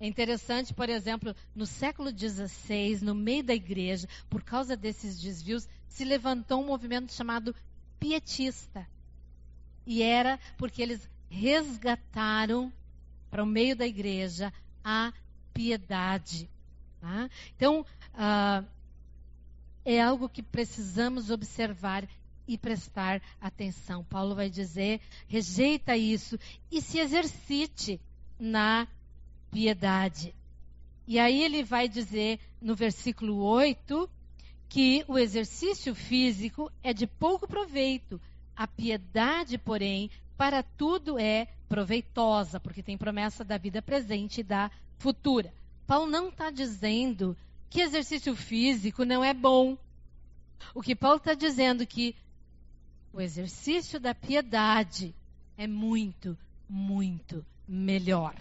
[0.00, 5.68] É interessante, por exemplo, no século XVI, no meio da igreja, por causa desses desvios,
[5.86, 7.54] se levantou um movimento chamado
[8.00, 8.88] pietista.
[9.90, 12.70] E era porque eles resgataram
[13.30, 14.52] para o meio da igreja
[14.84, 15.14] a
[15.54, 16.46] piedade.
[17.00, 17.30] Tá?
[17.56, 18.66] Então, uh,
[19.86, 22.06] é algo que precisamos observar
[22.46, 24.04] e prestar atenção.
[24.04, 26.38] Paulo vai dizer: rejeita isso
[26.70, 27.98] e se exercite
[28.38, 28.86] na
[29.50, 30.34] piedade.
[31.06, 34.06] E aí ele vai dizer no versículo 8
[34.68, 38.20] que o exercício físico é de pouco proveito,
[38.58, 44.68] a piedade, porém, para tudo é proveitosa, porque tem promessa da vida presente e da
[44.98, 45.54] futura.
[45.86, 47.36] Paulo não está dizendo
[47.70, 49.78] que exercício físico não é bom.
[50.74, 52.16] O que Paulo está dizendo é que
[53.12, 55.14] o exercício da piedade
[55.56, 56.36] é muito,
[56.68, 58.34] muito melhor.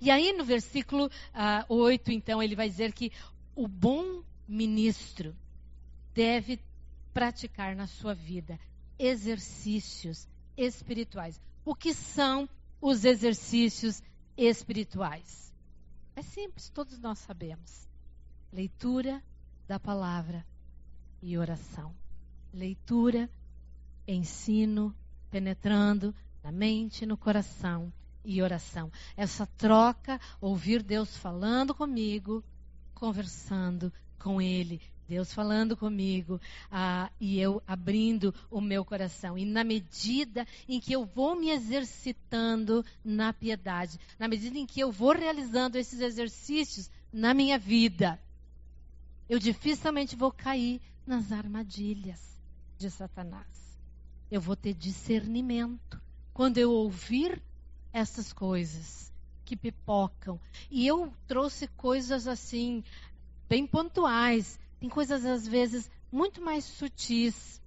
[0.00, 3.12] E aí no versículo uh, ah, 8, então, ele vai dizer que
[3.54, 5.36] o bom ministro
[6.14, 6.58] deve
[7.12, 8.58] praticar na sua vida
[8.98, 11.40] exercícios espirituais.
[11.64, 12.48] O que são
[12.80, 14.02] os exercícios
[14.36, 15.52] espirituais?
[16.16, 17.88] É simples, todos nós sabemos.
[18.52, 19.22] Leitura
[19.66, 20.46] da palavra
[21.20, 21.94] e oração.
[22.52, 23.28] Leitura,
[24.06, 24.94] ensino,
[25.30, 27.92] penetrando na mente e no coração
[28.24, 28.92] e oração.
[29.16, 32.44] Essa troca, ouvir Deus falando comigo,
[32.94, 34.80] conversando com Ele.
[35.08, 36.40] Deus falando comigo
[36.70, 39.36] ah, e eu abrindo o meu coração.
[39.36, 44.80] E na medida em que eu vou me exercitando na piedade, na medida em que
[44.80, 48.20] eu vou realizando esses exercícios na minha vida,
[49.28, 52.38] eu dificilmente vou cair nas armadilhas
[52.78, 53.78] de Satanás.
[54.30, 56.00] Eu vou ter discernimento.
[56.32, 57.40] Quando eu ouvir
[57.92, 59.12] essas coisas
[59.44, 60.40] que pipocam.
[60.70, 62.82] E eu trouxe coisas assim,
[63.48, 64.58] bem pontuais.
[64.84, 67.58] Tem coisas, às vezes, muito mais sutis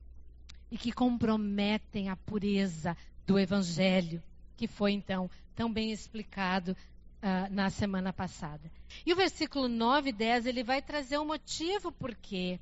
[0.69, 4.21] e que comprometem a pureza do Evangelho,
[4.55, 8.71] que foi, então, tão bem explicado uh, na semana passada.
[9.03, 12.59] E o versículo 9 e 10, ele vai trazer o um motivo por que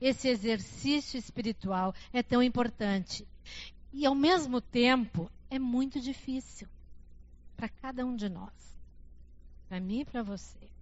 [0.00, 3.24] esse exercício espiritual é tão importante.
[3.92, 6.66] E, ao mesmo tempo, é muito difícil
[7.56, 8.76] para cada um de nós,
[9.68, 10.75] para mim e para você,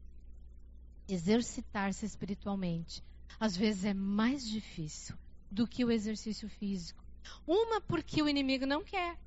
[1.09, 3.03] exercitar-se espiritualmente,
[3.39, 5.17] às vezes é mais difícil
[5.51, 7.05] do que o exercício físico.
[7.47, 9.19] Uma, porque o inimigo não quer.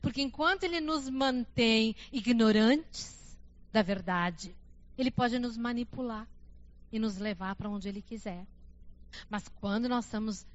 [0.00, 3.36] Porque enquanto ele nos mantém ignorantes
[3.72, 4.54] da verdade,
[4.96, 6.28] ele pode nos manipular
[6.92, 8.46] e nos levar para onde ele quiser.
[9.28, 10.46] Mas quando nós estamos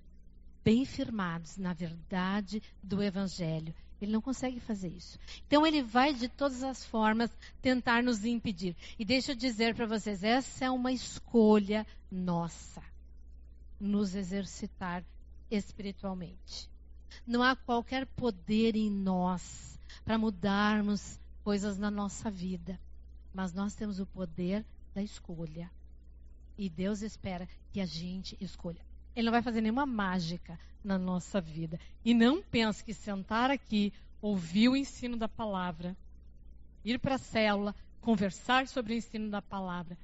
[0.64, 5.18] bem firmados na verdade do Evangelho, Ele não consegue fazer isso.
[5.48, 7.30] Então ele vai de todas as formas
[7.62, 8.76] tentar nos impedir.
[8.98, 12.82] E deixa eu dizer para vocês, essa é uma escolha nossa.
[13.80, 15.04] Nos exercitar
[15.50, 16.70] espiritualmente.
[17.26, 22.80] Não há qualquer poder em nós para mudarmos coisas na nossa vida,
[23.34, 25.72] mas nós temos o poder da escolha.
[26.58, 28.82] E Deus espera que a gente escolha.
[29.16, 31.80] Ele não vai fazer nenhuma mágica na nossa vida.
[32.04, 35.96] E não pense que sentar aqui, ouvir o ensino da palavra,
[36.84, 39.98] ir para a célula, conversar sobre o ensino da palavra,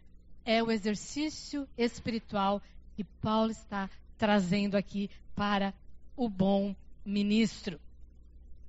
[0.45, 2.61] é o exercício espiritual
[2.95, 5.73] que Paulo está trazendo aqui para
[6.15, 7.79] o bom ministro.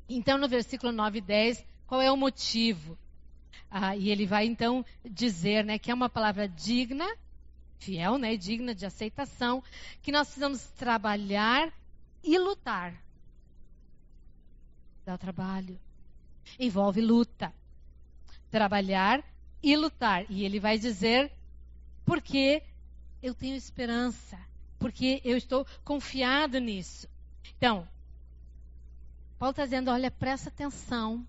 [0.08, 2.98] Então, no versículo 9 e 10, qual é o motivo?
[3.70, 7.06] Ah, e ele vai então dizer né, que é uma palavra digna
[7.80, 9.62] fiel, né, digna de aceitação,
[10.02, 11.72] que nós precisamos trabalhar
[12.22, 12.94] e lutar.
[15.04, 15.80] Dá trabalho.
[16.58, 17.52] Envolve luta.
[18.50, 19.24] Trabalhar
[19.62, 20.30] e lutar.
[20.30, 21.32] E ele vai dizer,
[22.04, 22.62] porque
[23.22, 24.38] eu tenho esperança,
[24.78, 27.08] porque eu estou confiado nisso.
[27.56, 27.88] Então,
[29.38, 31.26] Paulo está dizendo: olha, presta atenção.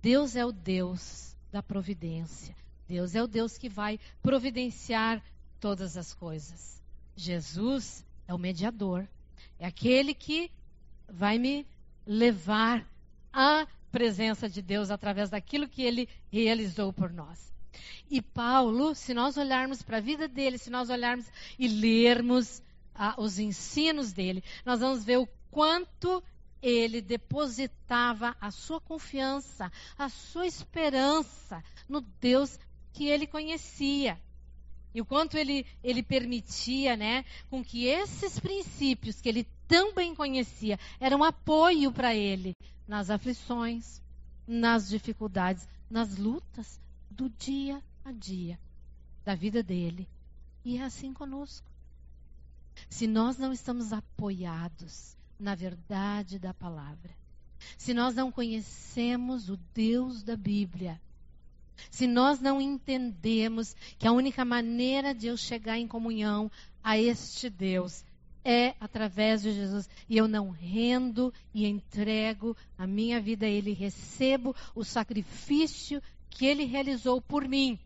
[0.00, 2.56] Deus é o Deus da providência.
[2.88, 5.22] Deus é o Deus que vai providenciar
[5.60, 6.82] todas as coisas.
[7.14, 9.06] Jesus é o mediador.
[9.58, 10.50] É aquele que
[11.08, 11.66] vai me
[12.06, 12.86] levar
[13.32, 17.52] à presença de Deus através daquilo que ele realizou por nós.
[18.10, 21.26] E Paulo, se nós olharmos para a vida dele, se nós olharmos
[21.58, 22.62] e lermos
[22.94, 26.22] ah, os ensinos dele, nós vamos ver o quanto
[26.62, 32.58] ele depositava a sua confiança, a sua esperança no Deus
[32.92, 34.18] que ele conhecia.
[34.94, 40.14] E o quanto ele, ele permitia, né, com que esses princípios que ele tão bem
[40.14, 44.02] conhecia eram apoio para ele nas aflições,
[44.46, 48.58] nas dificuldades, nas lutas do dia a dia
[49.24, 50.08] da vida dele.
[50.64, 51.70] E é assim conosco.
[52.88, 57.10] Se nós não estamos apoiados na verdade da palavra,
[57.76, 61.00] se nós não conhecemos o Deus da Bíblia,
[61.90, 66.50] se nós não entendemos que a única maneira de eu chegar em comunhão
[66.82, 68.04] a este Deus
[68.44, 73.72] é através de Jesus, e eu não rendo e entrego a minha vida a Ele,
[73.72, 77.78] recebo o sacrifício que Ele realizou por mim,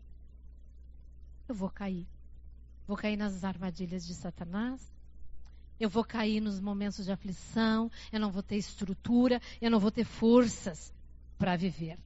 [1.47, 2.07] eu vou cair.
[2.87, 4.81] Vou cair nas armadilhas de Satanás,
[5.79, 9.91] eu vou cair nos momentos de aflição, eu não vou ter estrutura, eu não vou
[9.91, 10.93] ter forças
[11.37, 11.97] para viver.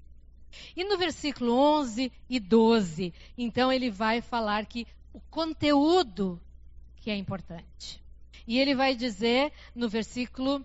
[0.75, 6.39] E no versículo 11 e 12, então ele vai falar que o conteúdo
[6.97, 8.03] que é importante.
[8.45, 10.63] E ele vai dizer no versículo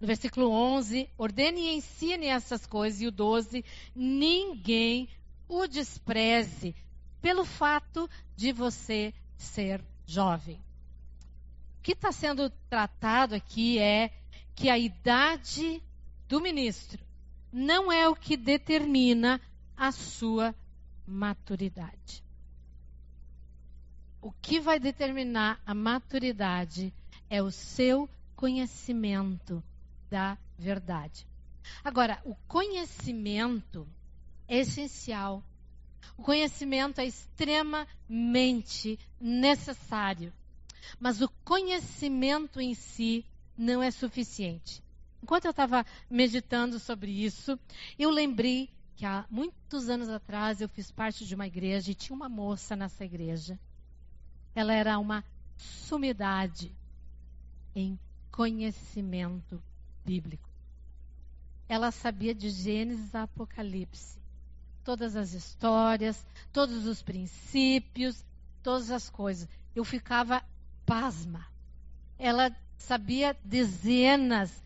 [0.00, 5.08] no versículo 11, ordene e ensine essas coisas e o 12, ninguém
[5.48, 6.74] o despreze
[7.20, 10.56] pelo fato de você ser jovem.
[11.78, 14.10] O que está sendo tratado aqui é
[14.56, 15.80] que a idade
[16.28, 17.02] do ministro
[17.52, 19.40] não é o que determina
[19.76, 20.54] a sua
[21.06, 22.24] maturidade.
[24.20, 26.94] O que vai determinar a maturidade
[27.28, 29.62] é o seu conhecimento
[30.08, 31.26] da verdade.
[31.84, 33.86] Agora, o conhecimento
[34.48, 35.42] é essencial.
[36.16, 40.32] O conhecimento é extremamente necessário.
[40.98, 43.24] Mas o conhecimento em si
[43.56, 44.82] não é suficiente.
[45.22, 47.58] Enquanto eu estava meditando sobre isso,
[47.98, 52.16] eu lembrei que há muitos anos atrás eu fiz parte de uma igreja e tinha
[52.16, 53.58] uma moça nessa igreja.
[54.54, 55.24] Ela era uma
[55.56, 56.74] sumidade
[57.74, 57.98] em
[58.30, 59.62] conhecimento
[60.04, 60.48] bíblico.
[61.68, 64.20] Ela sabia de Gênesis a Apocalipse.
[64.84, 68.24] Todas as histórias, todos os princípios,
[68.62, 69.48] todas as coisas.
[69.74, 70.42] Eu ficava
[70.84, 71.46] pasma.
[72.18, 74.62] Ela sabia dezenas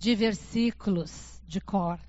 [0.00, 2.00] de versículos de cor.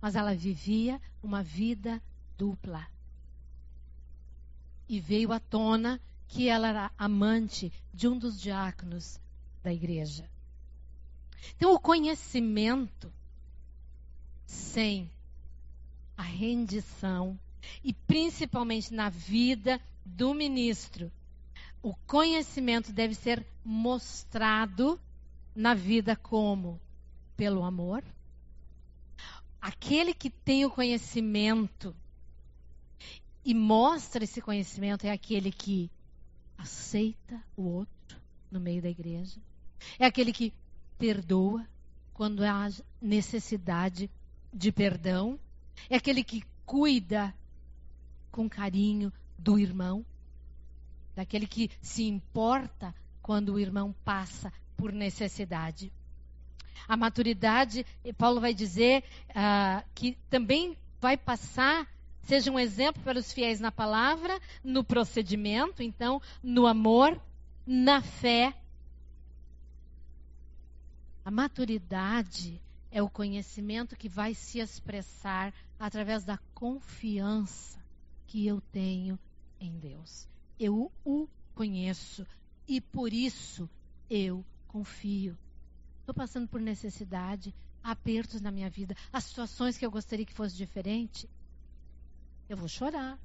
[0.00, 2.00] Mas ela vivia uma vida
[2.38, 2.86] dupla.
[4.88, 9.20] E veio à tona que ela era amante de um dos diáconos
[9.62, 10.30] da igreja.
[11.56, 13.12] Então, o conhecimento
[14.46, 15.10] sem
[16.16, 17.38] a rendição
[17.82, 21.10] e principalmente na vida do ministro,
[21.82, 25.00] o conhecimento deve ser mostrado
[25.60, 26.80] na vida como?
[27.36, 28.02] Pelo amor.
[29.60, 31.94] Aquele que tem o conhecimento
[33.44, 35.90] e mostra esse conhecimento é aquele que
[36.56, 38.18] aceita o outro
[38.50, 39.38] no meio da igreja.
[39.98, 40.54] É aquele que
[40.98, 41.66] perdoa
[42.14, 44.10] quando há necessidade
[44.52, 45.38] de perdão,
[45.90, 47.34] é aquele que cuida
[48.30, 50.04] com carinho do irmão,
[51.14, 54.50] daquele que se importa quando o irmão passa
[54.80, 55.92] por necessidade.
[56.88, 57.84] A maturidade,
[58.16, 61.86] Paulo vai dizer uh, que também vai passar,
[62.22, 67.20] seja um exemplo para os fiéis na palavra, no procedimento, então, no amor,
[67.66, 68.54] na fé.
[71.24, 72.58] A maturidade
[72.90, 77.78] é o conhecimento que vai se expressar através da confiança
[78.26, 79.18] que eu tenho
[79.60, 80.26] em Deus.
[80.58, 82.26] Eu o conheço
[82.66, 83.68] e por isso
[84.08, 85.36] eu confio.
[86.00, 90.56] Estou passando por necessidade, apertos na minha vida, as situações que eu gostaria que fosse
[90.56, 91.28] diferente.
[92.48, 93.18] Eu vou chorar.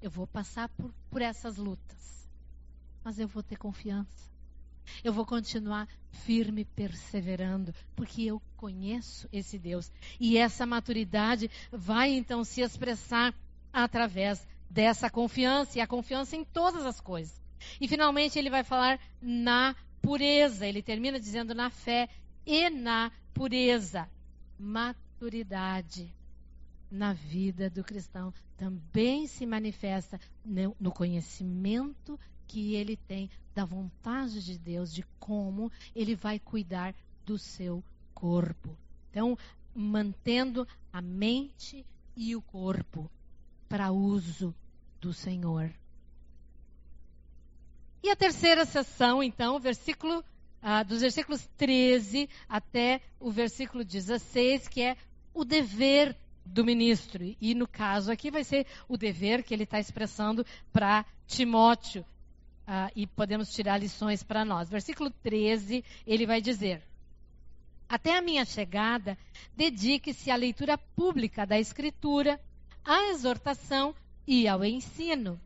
[0.00, 2.28] Eu vou passar por, por essas lutas.
[3.02, 4.30] Mas eu vou ter confiança.
[5.02, 9.90] Eu vou continuar firme, perseverando, porque eu conheço esse Deus.
[10.20, 13.34] E essa maturidade vai então se expressar
[13.72, 17.40] através dessa confiança, e a confiança em todas as coisas.
[17.80, 19.74] E finalmente ele vai falar na
[20.06, 20.64] pureza.
[20.64, 22.08] Ele termina dizendo na fé
[22.46, 24.08] e na pureza.
[24.56, 26.14] Maturidade
[26.88, 34.56] na vida do cristão também se manifesta no conhecimento que ele tem da vontade de
[34.56, 36.94] Deus, de como ele vai cuidar
[37.24, 37.82] do seu
[38.14, 38.78] corpo.
[39.10, 39.36] Então,
[39.74, 41.84] mantendo a mente
[42.16, 43.10] e o corpo
[43.68, 44.54] para uso
[45.00, 45.74] do Senhor.
[48.06, 50.24] E a terceira sessão, então, versículo,
[50.62, 54.96] ah, dos versículos 13 até o versículo 16, que é
[55.34, 57.24] o dever do ministro.
[57.40, 62.06] E no caso aqui vai ser o dever que ele está expressando para Timóteo.
[62.64, 64.70] Ah, e podemos tirar lições para nós.
[64.70, 66.84] Versículo 13, ele vai dizer:
[67.88, 69.18] Até a minha chegada,
[69.56, 72.40] dedique-se à leitura pública da Escritura,
[72.84, 73.92] à exortação
[74.24, 75.40] e ao ensino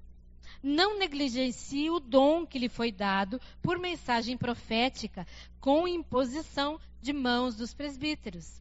[0.62, 5.26] não negligencie o dom que lhe foi dado por mensagem profética,
[5.60, 8.60] com imposição de mãos dos presbíteros.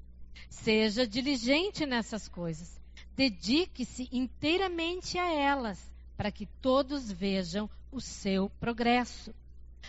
[0.50, 2.80] Seja diligente nessas coisas.
[3.16, 5.80] Dedique-se inteiramente a elas,
[6.16, 9.34] para que todos vejam o seu progresso.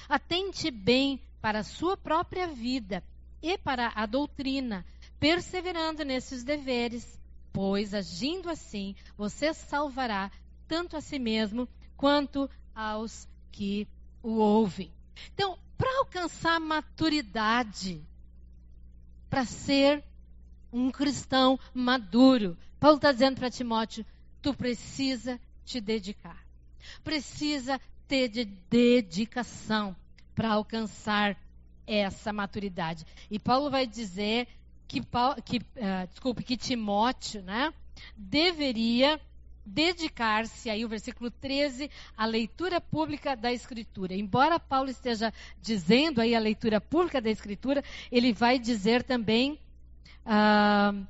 [0.09, 3.03] Atente bem para a sua própria vida
[3.43, 4.85] e para a doutrina,
[5.19, 7.19] perseverando nesses deveres,
[7.53, 10.31] pois agindo assim, você salvará
[10.69, 11.69] tanto a si mesmo
[12.01, 13.87] quanto aos que
[14.23, 14.91] o ouvem.
[15.35, 18.03] Então, para alcançar maturidade,
[19.29, 20.03] para ser
[20.73, 24.07] um cristão maduro, Paulo está dizendo para Timóteo:
[24.41, 26.43] tu precisa te dedicar,
[27.05, 27.79] precisa
[28.09, 29.95] ter de dedicação
[30.35, 31.37] para alcançar
[31.87, 33.05] essa maturidade.
[33.31, 34.49] E Paulo vai dizer
[34.89, 35.03] que,
[35.45, 37.75] que uh, desculpe, que Timóteo, né,
[38.17, 39.21] deveria
[39.73, 44.15] dedicar-se, aí o versículo 13, à leitura pública da Escritura.
[44.15, 49.53] Embora Paulo esteja dizendo aí a leitura pública da Escritura, ele vai dizer também
[50.27, 51.07] uh,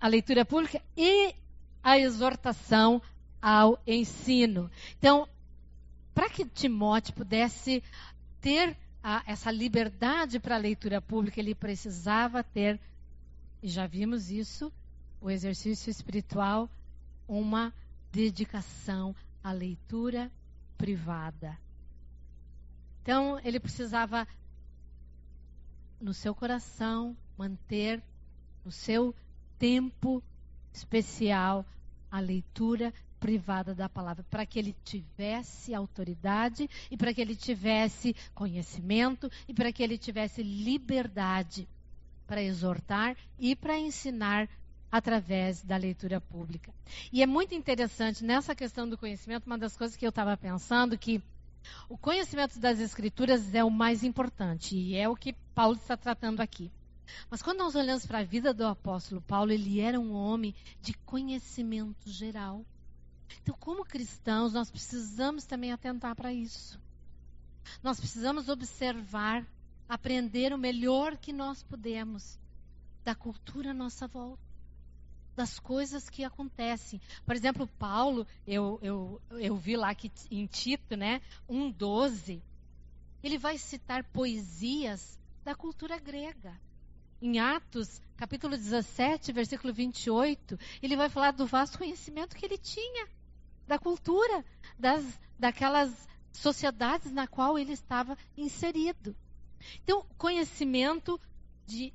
[0.00, 1.34] a leitura pública e
[1.82, 3.00] a exortação
[3.40, 4.70] ao ensino.
[4.98, 5.28] Então,
[6.12, 7.82] para que Timóteo pudesse
[8.40, 12.80] ter a, essa liberdade para a leitura pública, ele precisava ter,
[13.62, 14.72] e já vimos isso,
[15.20, 16.68] o exercício espiritual
[17.30, 17.72] uma
[18.10, 20.32] dedicação à leitura
[20.76, 21.56] privada.
[23.02, 24.26] Então, ele precisava,
[26.00, 28.02] no seu coração, manter
[28.64, 29.14] no seu
[29.58, 30.20] tempo
[30.72, 31.64] especial
[32.10, 38.16] a leitura privada da palavra, para que ele tivesse autoridade e para que ele tivesse
[38.34, 41.68] conhecimento e para que ele tivesse liberdade
[42.26, 44.48] para exortar e para ensinar
[44.90, 46.74] através da leitura pública.
[47.12, 50.98] E é muito interessante nessa questão do conhecimento, uma das coisas que eu estava pensando
[50.98, 51.22] que
[51.88, 56.40] o conhecimento das escrituras é o mais importante e é o que Paulo está tratando
[56.40, 56.70] aqui.
[57.30, 60.94] Mas quando nós olhamos para a vida do apóstolo Paulo, ele era um homem de
[60.94, 62.64] conhecimento geral.
[63.42, 66.80] Então, como cristãos, nós precisamos também atentar para isso.
[67.82, 69.46] Nós precisamos observar,
[69.88, 72.38] aprender o melhor que nós podemos
[73.04, 74.49] da cultura à nossa volta
[75.36, 77.00] das coisas que acontecem.
[77.24, 82.40] Por exemplo, Paulo, eu, eu, eu vi lá que em Tito, né, 1,12,
[83.22, 86.58] ele vai citar poesias da cultura grega.
[87.22, 93.06] Em Atos, capítulo 17, versículo 28, ele vai falar do vasto conhecimento que ele tinha
[93.66, 94.44] da cultura,
[94.78, 95.04] das,
[95.38, 99.14] daquelas sociedades na qual ele estava inserido.
[99.84, 101.20] Então, conhecimento
[101.66, 101.92] de,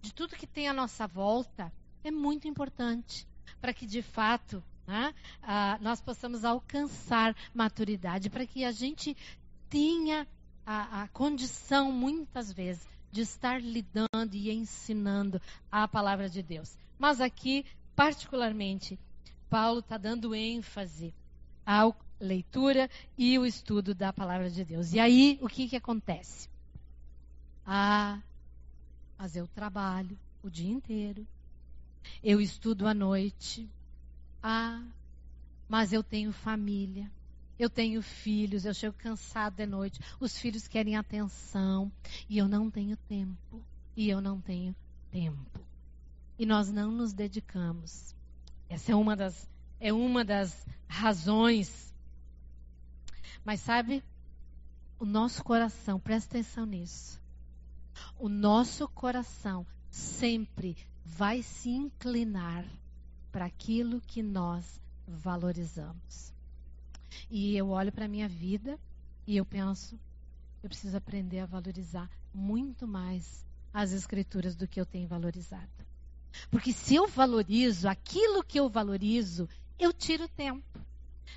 [0.00, 1.72] de tudo que tem à nossa volta
[2.08, 3.26] é muito importante
[3.60, 9.16] para que, de fato, né, ah, nós possamos alcançar maturidade, para que a gente
[9.68, 10.26] tenha
[10.66, 15.40] a, a condição, muitas vezes, de estar lidando e ensinando
[15.70, 16.76] a palavra de Deus.
[16.98, 18.98] Mas aqui, particularmente,
[19.50, 21.14] Paulo está dando ênfase
[21.66, 22.88] à leitura
[23.18, 24.92] e o estudo da palavra de Deus.
[24.92, 26.48] E aí, o que, que acontece?
[27.66, 28.20] Ah,
[29.18, 31.26] mas eu trabalho o dia inteiro,
[32.22, 33.68] eu estudo à noite.
[34.42, 34.82] Ah,
[35.68, 37.10] mas eu tenho família.
[37.58, 40.00] Eu tenho filhos, eu chego cansado de noite.
[40.18, 41.92] Os filhos querem atenção
[42.28, 43.62] e eu não tenho tempo.
[43.96, 44.74] E eu não tenho
[45.10, 45.60] tempo.
[46.38, 48.14] E nós não nos dedicamos.
[48.68, 49.48] Essa é uma das
[49.78, 51.92] é uma das razões.
[53.44, 54.02] Mas sabe,
[54.98, 57.20] o nosso coração, presta atenção nisso.
[58.18, 60.74] O nosso coração sempre
[61.04, 62.64] vai se inclinar
[63.30, 66.32] para aquilo que nós valorizamos.
[67.30, 68.78] E eu olho para a minha vida
[69.26, 69.98] e eu penso,
[70.62, 75.70] eu preciso aprender a valorizar muito mais as escrituras do que eu tenho valorizado.
[76.50, 79.46] Porque se eu valorizo aquilo que eu valorizo,
[79.78, 80.80] eu tiro tempo.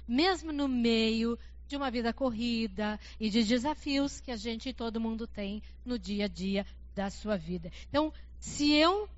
[0.08, 1.38] Mesmo no meio
[1.68, 6.00] de uma vida corrida e de desafios que a gente e todo mundo tem no
[6.00, 7.72] dia a dia da sua vida.
[7.90, 8.14] Então,
[8.46, 9.10] se eu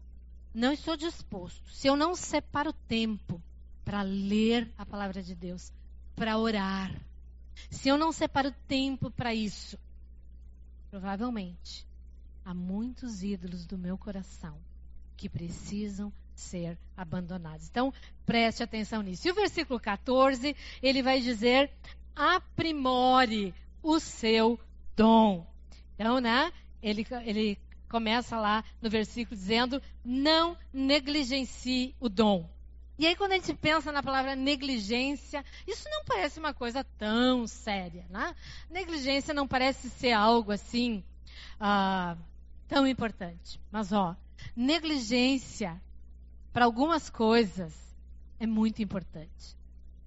[0.53, 3.41] não estou disposto, se eu não separo tempo
[3.83, 5.71] para ler a palavra de Deus,
[6.15, 6.95] para orar,
[7.69, 9.77] se eu não separo tempo para isso,
[10.89, 11.85] provavelmente
[12.45, 14.57] há muitos ídolos do meu coração
[15.17, 17.67] que precisam ser abandonados.
[17.67, 17.93] Então,
[18.25, 19.27] preste atenção nisso.
[19.27, 21.69] E o versículo 14, ele vai dizer:
[22.15, 23.53] aprimore
[23.83, 24.57] o seu
[24.95, 25.45] dom.
[25.95, 26.51] Então, né?
[26.81, 32.49] Ele, ele começa lá no versículo dizendo: não negligencie o dom.
[32.99, 37.45] E aí, quando a gente pensa na palavra negligência, isso não parece uma coisa tão
[37.45, 38.35] séria, né?
[38.71, 41.03] Negligência não parece ser algo assim
[41.61, 42.17] uh,
[42.67, 43.59] tão importante.
[43.71, 44.15] Mas, ó,
[44.55, 45.79] negligência
[46.51, 47.71] para algumas coisas
[48.39, 49.55] é muito importante.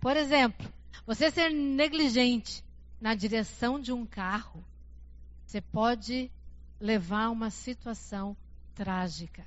[0.01, 0.69] Por exemplo,
[1.07, 2.65] você ser negligente
[3.01, 4.65] na direção de um carro,
[5.47, 6.29] você pode
[6.81, 8.37] levar a uma situação
[8.75, 9.47] trágica.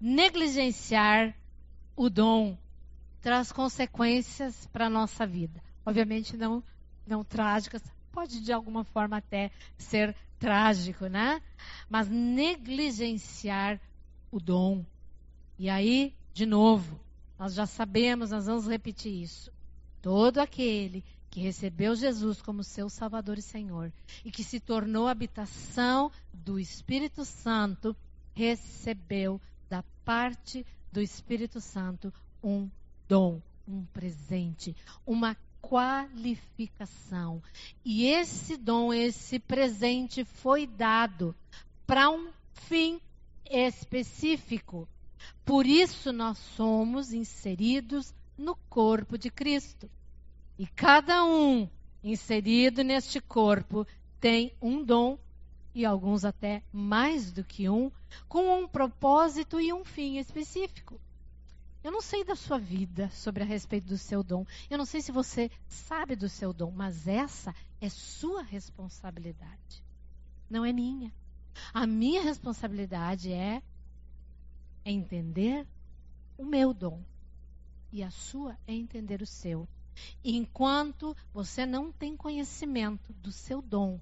[0.00, 1.36] Negligenciar
[1.94, 2.56] o dom
[3.20, 5.62] traz consequências para a nossa vida.
[5.84, 6.64] Obviamente não,
[7.06, 11.42] não trágicas, pode de alguma forma até ser trágico, né?
[11.88, 13.78] Mas negligenciar
[14.30, 14.84] o dom.
[15.58, 16.98] E aí, de novo,
[17.38, 19.52] nós já sabemos, nós vamos repetir isso.
[20.00, 23.92] Todo aquele que recebeu Jesus como seu Salvador e Senhor
[24.24, 27.96] e que se tornou habitação do Espírito Santo,
[28.34, 32.12] recebeu da parte do Espírito Santo
[32.42, 32.68] um
[33.08, 34.74] dom, um presente,
[35.06, 37.40] uma qualificação.
[37.84, 41.34] E esse dom, esse presente foi dado
[41.86, 43.00] para um fim
[43.48, 44.88] específico.
[45.44, 49.88] Por isso nós somos inseridos no corpo de Cristo.
[50.60, 51.66] E cada um
[52.04, 53.86] inserido neste corpo
[54.20, 55.18] tem um dom,
[55.74, 57.90] e alguns até mais do que um,
[58.28, 61.00] com um propósito e um fim específico.
[61.82, 64.44] Eu não sei da sua vida sobre a respeito do seu dom.
[64.68, 69.82] Eu não sei se você sabe do seu dom, mas essa é sua responsabilidade.
[70.50, 71.10] Não é minha.
[71.72, 73.62] A minha responsabilidade é
[74.84, 75.66] entender
[76.36, 77.02] o meu dom.
[77.90, 79.66] E a sua é entender o seu.
[80.24, 84.00] Enquanto você não tem conhecimento do seu dom,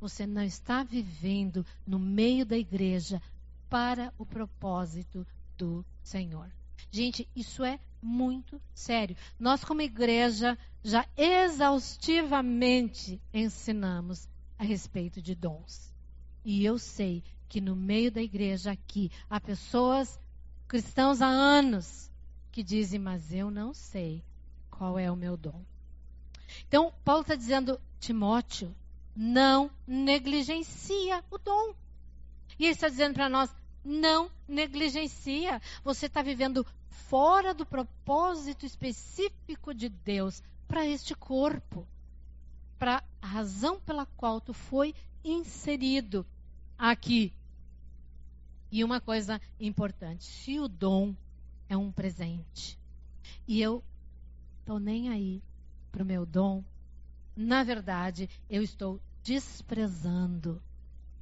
[0.00, 3.22] você não está vivendo no meio da igreja
[3.68, 6.50] para o propósito do Senhor.
[6.90, 9.16] Gente, isso é muito sério.
[9.38, 15.92] Nós, como igreja, já exaustivamente ensinamos a respeito de dons.
[16.44, 20.18] E eu sei que no meio da igreja aqui há pessoas
[20.68, 22.10] cristãos há anos
[22.52, 24.22] que dizem, mas eu não sei
[24.76, 25.64] qual é o meu dom.
[26.68, 28.74] Então, Paulo está dizendo, Timóteo,
[29.14, 31.74] não negligencia o dom.
[32.58, 33.54] E ele está dizendo para nós,
[33.84, 35.60] não negligencia.
[35.82, 41.86] Você está vivendo fora do propósito específico de Deus para este corpo,
[42.78, 44.94] para a razão pela qual tu foi
[45.24, 46.26] inserido
[46.78, 47.32] aqui.
[48.70, 51.14] E uma coisa importante, se o dom
[51.68, 52.78] é um presente
[53.46, 53.82] e eu
[54.64, 55.42] estou nem aí
[55.92, 56.64] para o meu dom,
[57.36, 60.62] na verdade, eu estou desprezando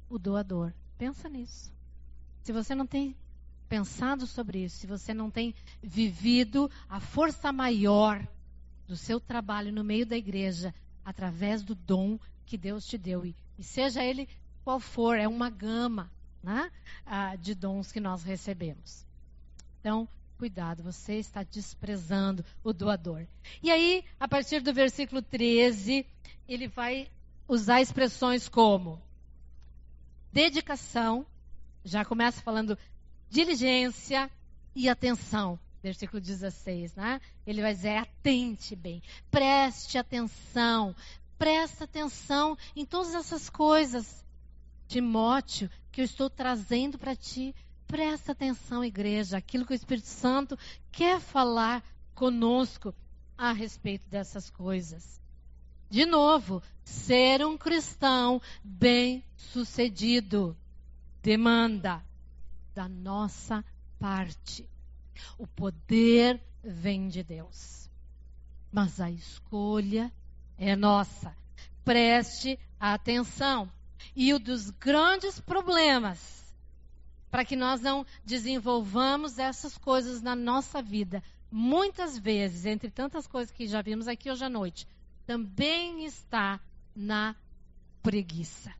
[0.09, 0.73] o doador.
[0.97, 1.73] Pensa nisso.
[2.41, 3.13] Se você não tem
[3.67, 8.25] pensado sobre isso, se você não tem vivido a força maior
[8.87, 10.73] do seu trabalho no meio da igreja
[11.03, 14.29] através do dom que Deus te deu, e, e seja ele
[14.63, 16.09] qual for, é uma gama
[16.41, 16.71] né,
[17.05, 19.05] ah, de dons que nós recebemos.
[19.81, 23.25] Então, cuidado, você está desprezando o doador.
[23.61, 26.05] E aí, a partir do versículo 13,
[26.47, 27.07] ele vai
[27.47, 29.01] usar expressões como
[30.31, 31.25] dedicação,
[31.85, 32.77] já começa falando
[33.29, 34.29] diligência
[34.75, 35.59] e atenção.
[35.81, 37.19] Versículo 16, né?
[37.45, 40.95] Ele vai dizer: atente bem, preste atenção,
[41.37, 44.23] presta atenção em todas essas coisas.
[44.87, 47.53] Timóteo, que eu estou trazendo para ti,
[47.93, 50.57] presta atenção, igreja, aquilo que o Espírito Santo
[50.91, 51.83] quer falar
[52.15, 52.91] conosco
[53.37, 55.21] a respeito dessas coisas.
[55.91, 60.57] De novo, ser um cristão bem-sucedido
[61.21, 62.03] demanda
[62.73, 63.63] da nossa
[63.99, 64.67] parte.
[65.37, 67.87] O poder vem de Deus,
[68.71, 70.11] mas a escolha
[70.57, 71.37] é nossa.
[71.85, 73.71] Preste atenção.
[74.15, 76.42] E um dos grandes problemas
[77.33, 83.51] para que nós não desenvolvamos essas coisas na nossa vida, muitas vezes, entre tantas coisas
[83.51, 84.87] que já vimos aqui hoje à noite,
[85.25, 86.59] também está
[86.95, 87.35] na
[88.03, 88.71] preguiça.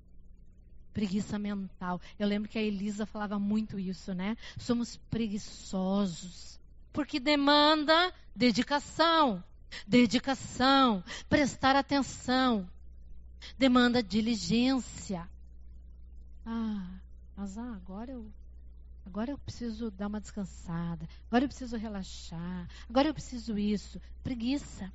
[0.94, 2.00] Preguiça mental.
[2.20, 4.38] Eu lembro que a Elisa falava muito isso, né?
[4.60, 6.60] Somos preguiçosos.
[6.92, 9.44] Porque demanda dedicação.
[9.88, 11.04] Dedicação.
[11.28, 12.70] Prestar atenção.
[13.58, 15.28] Demanda diligência.
[16.46, 17.00] Ah,
[17.36, 18.32] mas ah, agora eu
[19.06, 21.08] Agora eu preciso dar uma descansada.
[21.28, 22.68] Agora eu preciso relaxar.
[22.90, 24.00] Agora eu preciso isso.
[24.24, 24.92] Preguiça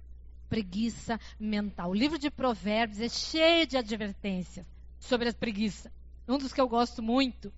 [0.49, 1.91] preguiça mental.
[1.91, 4.67] O livro de Provérbios é cheio de advertências
[4.99, 5.93] sobre a preguiça.
[6.27, 7.53] Um dos que eu gosto muito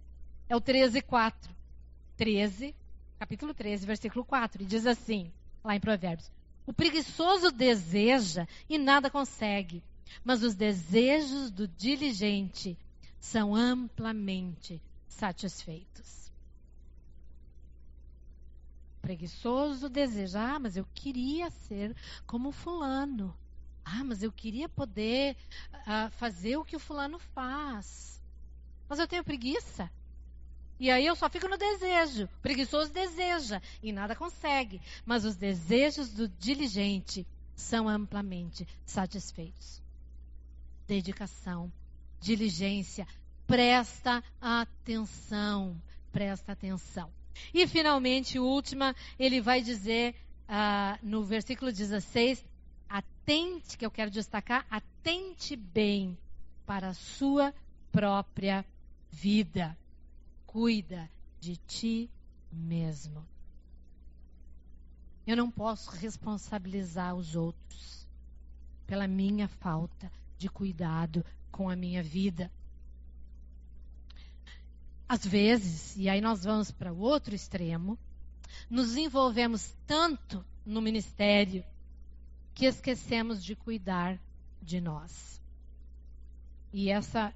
[0.48, 1.54] é o 13, 4.
[2.16, 2.74] 13,
[3.18, 4.62] capítulo 13, versículo 4.
[4.62, 5.32] E diz assim,
[5.64, 6.30] lá em Provérbios:
[6.66, 9.82] O preguiçoso deseja e nada consegue,
[10.22, 12.76] mas os desejos do diligente
[13.18, 16.19] são amplamente satisfeitos
[19.00, 21.94] preguiçoso deseja, ah, mas eu queria ser
[22.26, 23.34] como fulano.
[23.84, 25.36] Ah, mas eu queria poder
[25.74, 28.22] uh, fazer o que o fulano faz.
[28.88, 29.90] Mas eu tenho preguiça.
[30.78, 32.24] E aí eu só fico no desejo.
[32.24, 34.80] O preguiçoso deseja e nada consegue.
[35.04, 39.82] Mas os desejos do diligente são amplamente satisfeitos.
[40.86, 41.70] Dedicação,
[42.20, 43.06] diligência,
[43.46, 45.80] presta atenção,
[46.12, 47.10] presta atenção.
[47.52, 50.14] E finalmente, última, ele vai dizer
[50.48, 52.44] uh, no versículo 16:
[52.88, 56.16] atente, que eu quero destacar, atente bem
[56.66, 57.54] para a sua
[57.92, 58.64] própria
[59.10, 59.76] vida.
[60.46, 61.10] Cuida
[61.40, 62.10] de ti
[62.52, 63.26] mesmo.
[65.26, 68.06] Eu não posso responsabilizar os outros
[68.86, 72.50] pela minha falta de cuidado com a minha vida.
[75.10, 77.98] Às vezes, e aí nós vamos para o outro extremo,
[78.70, 81.64] nos envolvemos tanto no ministério
[82.54, 84.20] que esquecemos de cuidar
[84.62, 85.42] de nós.
[86.72, 87.34] E essa,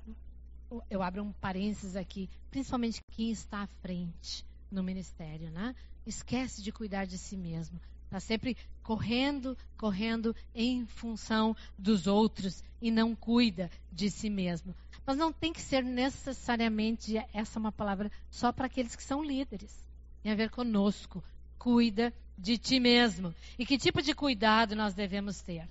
[0.88, 5.74] eu abro um parênteses aqui, principalmente quem está à frente no ministério, né?
[6.06, 7.80] Esquece de cuidar de si mesmo.
[8.04, 14.76] Está sempre correndo, correndo em função dos outros e não cuida de si mesmo.
[15.06, 19.22] Mas não tem que ser necessariamente essa é uma palavra só para aqueles que são
[19.22, 19.86] líderes.
[20.22, 21.22] Tem a ver conosco.
[21.58, 23.34] Cuida de ti mesmo.
[23.58, 25.68] E que tipo de cuidado nós devemos ter?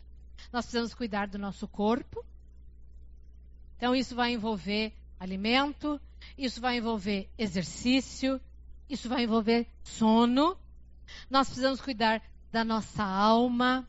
[0.51, 2.23] Nós precisamos cuidar do nosso corpo.
[3.77, 5.99] Então isso vai envolver alimento,
[6.37, 8.39] isso vai envolver exercício,
[8.89, 10.57] isso vai envolver sono.
[11.29, 12.21] Nós precisamos cuidar
[12.51, 13.87] da nossa alma.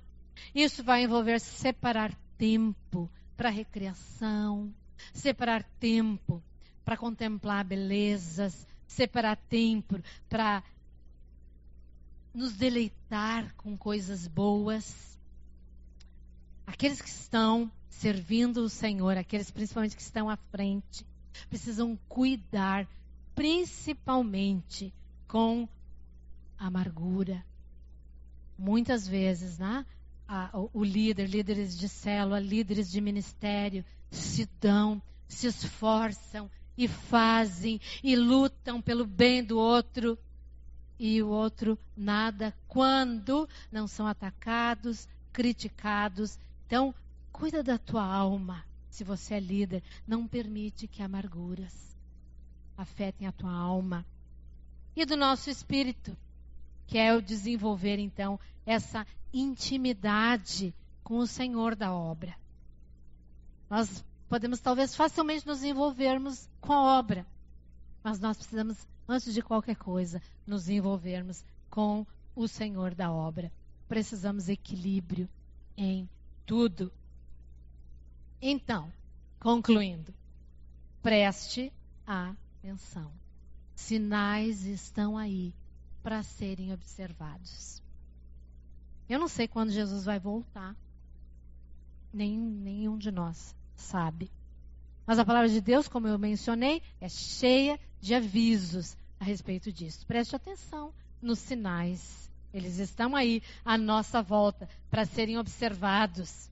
[0.55, 4.73] Isso vai envolver separar tempo para recreação,
[5.13, 6.43] separar tempo
[6.85, 10.63] para contemplar belezas, separar tempo para
[12.33, 15.19] nos deleitar com coisas boas.
[16.67, 21.07] Aqueles que estão servindo o Senhor, aqueles principalmente que estão à frente,
[21.49, 22.87] precisam cuidar
[23.35, 24.93] principalmente
[25.27, 25.69] com
[26.59, 27.45] amargura.
[28.57, 29.85] Muitas vezes, né?
[30.53, 33.85] o, o líder, líderes de célula, líderes de ministério,
[34.15, 40.19] se dão, se esforçam e fazem e lutam pelo bem do outro
[40.99, 46.39] e o outro nada quando não são atacados, criticados.
[46.67, 46.95] Então,
[47.33, 51.95] cuida da tua alma, se você é líder, não permite que amarguras
[52.77, 54.05] afetem a tua alma.
[54.97, 56.17] E do nosso espírito,
[56.87, 62.37] que é o desenvolver então essa intimidade com o Senhor da obra.
[63.69, 67.27] Nós podemos talvez facilmente nos envolvermos com a obra,
[68.03, 73.53] mas nós precisamos, antes de qualquer coisa, nos envolvermos com o Senhor da obra.
[73.89, 75.29] Precisamos equilíbrio
[75.77, 76.09] em
[76.47, 76.93] tudo.
[78.41, 78.93] Então,
[79.41, 80.13] concluindo,
[81.03, 81.73] preste
[82.07, 83.11] atenção.
[83.75, 85.55] Sinais estão aí
[86.03, 87.83] para serem observados.
[89.09, 90.77] Eu não sei quando Jesus vai voltar.
[92.15, 94.31] Nem, nenhum de nós sabe.
[95.05, 100.07] Mas a palavra de Deus, como eu mencionei, é cheia de avisos a respeito disso.
[100.07, 102.31] Preste atenção nos sinais.
[102.53, 106.49] Eles estão aí à nossa volta para serem observados.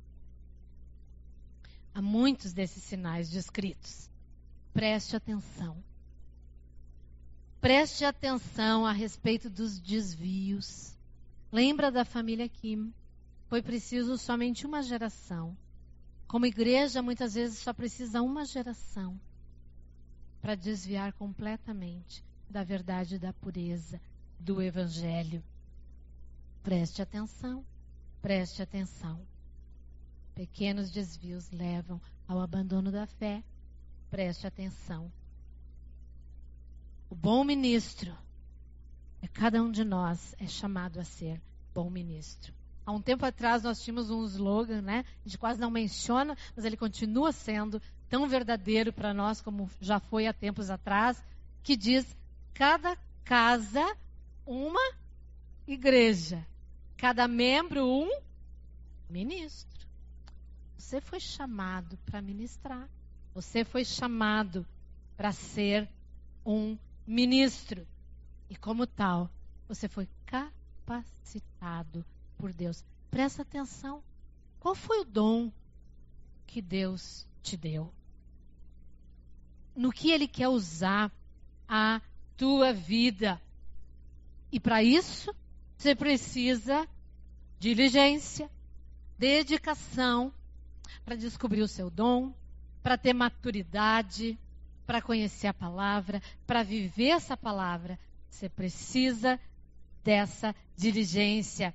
[1.95, 4.11] Há muitos desses sinais descritos.
[4.75, 5.77] Preste atenção.
[7.61, 10.97] Preste atenção a respeito dos desvios.
[11.53, 12.93] Lembra da família Kim?
[13.53, 15.55] Foi preciso somente uma geração.
[16.27, 19.21] Como igreja, muitas vezes só precisa uma geração
[20.41, 24.01] para desviar completamente da verdade da pureza
[24.41, 25.45] do Evangelho.
[26.63, 27.63] Preste atenção,
[28.23, 29.21] preste atenção.
[30.35, 33.45] Pequenos desvios levam ao abandono da fé.
[34.09, 35.13] Preste atenção.
[37.11, 38.17] O bom ministro
[39.21, 41.39] é cada um de nós é chamado a ser
[41.75, 42.62] bom ministro.
[42.85, 45.05] Há um tempo atrás nós tínhamos um slogan, né?
[45.25, 50.01] A gente quase não menciona, mas ele continua sendo tão verdadeiro para nós como já
[50.01, 51.23] foi há tempos atrás,
[51.63, 52.17] que diz:
[52.53, 53.97] cada casa
[54.45, 54.95] uma
[55.67, 56.45] igreja,
[56.97, 58.11] cada membro um
[59.09, 59.87] ministro.
[60.77, 62.89] Você foi chamado para ministrar.
[63.33, 64.67] Você foi chamado
[65.17, 65.89] para ser
[66.45, 66.77] um
[67.07, 67.87] ministro.
[68.51, 69.31] E como tal,
[69.69, 72.05] você foi capacitado
[72.43, 72.85] por Deus.
[73.09, 74.03] Presta atenção.
[74.59, 75.53] Qual foi o dom
[76.45, 77.95] que Deus te deu?
[79.77, 81.13] No que Ele quer usar
[81.69, 82.03] a
[82.37, 83.41] tua vida?
[84.51, 85.33] E para isso,
[85.79, 86.85] você precisa
[87.61, 88.51] diligência,
[89.17, 90.35] dedicação
[91.05, 92.35] para descobrir o seu dom,
[92.83, 94.37] para ter maturidade,
[94.85, 97.97] para conhecer a palavra, para viver essa palavra.
[98.29, 99.39] Você precisa
[100.03, 101.73] dessa diligência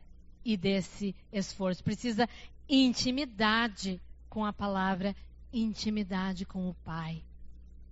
[0.48, 1.84] e desse esforço.
[1.84, 2.28] Precisa
[2.70, 5.14] intimidade com a palavra,
[5.52, 7.22] intimidade com o Pai.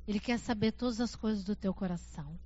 [0.07, 2.39] Ele quer saber todas as coisas do teu coração,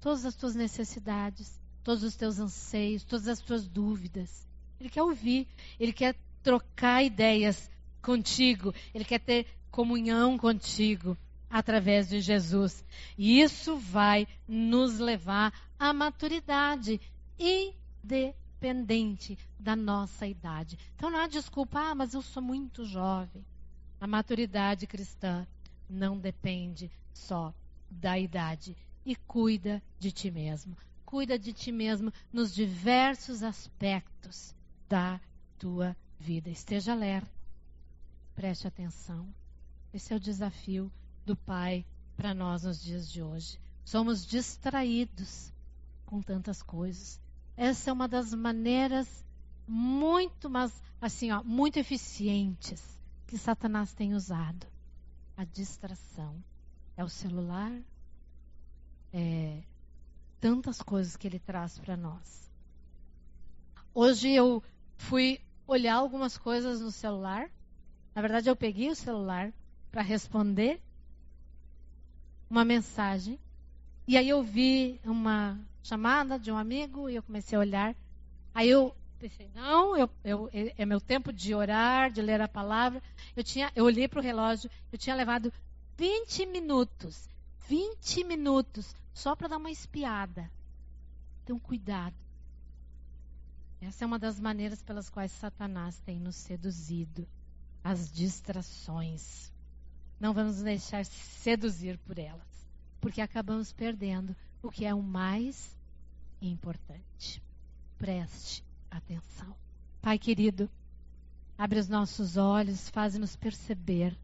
[0.00, 4.44] todas as tuas necessidades, todos os teus anseios, todas as tuas dúvidas.
[4.80, 5.46] Ele quer ouvir,
[5.78, 7.70] ele quer trocar ideias
[8.02, 11.16] contigo, ele quer ter comunhão contigo
[11.48, 12.84] através de Jesus.
[13.16, 17.00] E isso vai nos levar à maturidade
[18.66, 20.78] independente da nossa idade.
[20.94, 23.44] Então não há desculpa, ah, mas eu sou muito jovem.
[24.00, 25.46] A maturidade cristã
[25.88, 27.54] não depende só
[27.90, 28.76] da idade.
[29.04, 30.76] E cuida de ti mesmo.
[31.04, 34.54] Cuida de ti mesmo nos diversos aspectos
[34.88, 35.20] da
[35.58, 36.50] tua vida.
[36.50, 37.36] Esteja alerta
[38.34, 39.26] Preste atenção.
[39.94, 40.92] Esse é o desafio
[41.24, 43.58] do Pai para nós nos dias de hoje.
[43.82, 45.50] Somos distraídos
[46.04, 47.18] com tantas coisas.
[47.56, 49.24] Essa é uma das maneiras
[49.66, 52.82] muito, mas assim, ó, muito eficientes
[53.26, 54.66] que Satanás tem usado.
[55.36, 56.42] A distração.
[56.96, 57.72] É o celular,
[59.12, 59.62] é
[60.40, 62.50] tantas coisas que ele traz para nós.
[63.92, 64.62] Hoje eu
[64.96, 67.50] fui olhar algumas coisas no celular
[68.16, 69.52] na verdade, eu peguei o celular
[69.92, 70.80] para responder
[72.48, 73.38] uma mensagem.
[74.08, 77.96] E aí eu vi uma chamada de um amigo e eu comecei a olhar.
[78.52, 83.02] Aí eu pensei, não, eu, eu, é meu tempo de orar, de ler a palavra.
[83.34, 85.52] Eu, tinha, eu olhei para o relógio, eu tinha levado
[85.96, 87.28] 20 minutos.
[87.68, 90.50] 20 minutos só para dar uma espiada.
[91.42, 92.16] Então, cuidado.
[93.80, 97.26] Essa é uma das maneiras pelas quais Satanás tem nos seduzido
[97.84, 99.52] as distrações.
[100.18, 102.66] Não vamos nos deixar seduzir por elas,
[103.00, 105.76] porque acabamos perdendo o que é o mais
[106.40, 107.42] importante.
[107.98, 109.54] Preste atenção.
[110.02, 110.70] Pai querido,
[111.56, 114.16] abre os nossos olhos, faz-nos perceber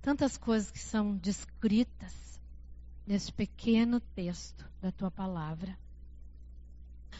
[0.00, 2.40] tantas coisas que são descritas
[3.06, 5.76] nesse pequeno texto da tua palavra.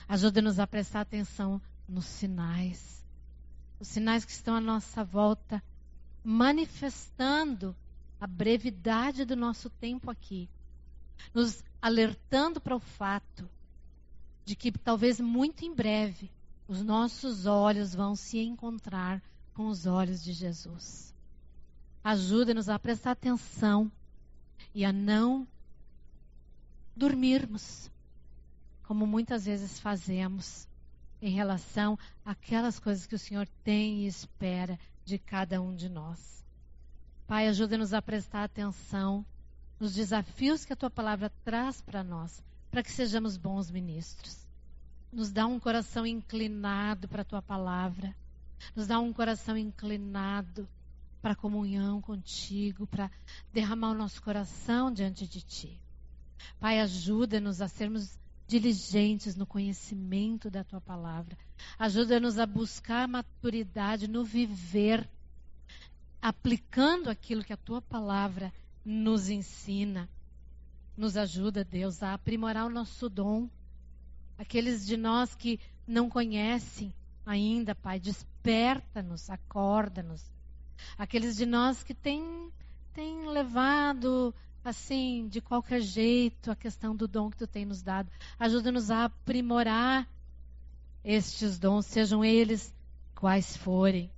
[0.08, 3.04] Ajuda-nos a prestar atenção nos sinais,
[3.78, 5.62] os sinais que estão à nossa volta
[6.22, 7.74] manifestando
[8.20, 10.48] a brevidade do nosso tempo aqui,
[11.34, 13.48] nos alertando para o fato
[14.44, 16.30] de que talvez muito em breve
[16.68, 19.22] os nossos olhos vão se encontrar
[19.54, 21.14] com os olhos de Jesus.
[22.02, 23.90] Ajuda-nos a prestar atenção
[24.74, 25.46] e a não
[26.94, 27.90] dormirmos,
[28.84, 30.68] como muitas vezes fazemos
[31.20, 36.44] em relação àquelas coisas que o Senhor tem e espera de cada um de nós.
[37.26, 39.24] Pai, ajuda-nos a prestar atenção
[39.80, 44.46] nos desafios que a tua palavra traz para nós, para que sejamos bons ministros.
[45.10, 48.14] Nos dá um coração inclinado para a tua palavra,
[48.76, 50.68] nos dá um coração inclinado
[51.22, 53.10] para a comunhão contigo, para
[53.52, 55.78] derramar o nosso coração diante de ti.
[56.58, 61.36] Pai, ajuda-nos a sermos diligentes no conhecimento da tua palavra.
[61.78, 65.08] Ajuda-nos a buscar maturidade no viver,
[66.20, 68.52] aplicando aquilo que a tua palavra
[68.84, 70.08] nos ensina.
[70.96, 73.48] Nos ajuda, Deus, a aprimorar o nosso dom.
[74.36, 80.24] Aqueles de nós que não conhecem ainda, Pai, desperta-nos, acorda-nos.
[80.96, 82.50] Aqueles de nós que têm,
[82.92, 88.10] têm levado assim, de qualquer jeito, a questão do dom que tu tem nos dado.
[88.38, 90.08] Ajuda-nos a aprimorar
[91.02, 92.74] estes dons, sejam eles
[93.14, 94.10] quais forem.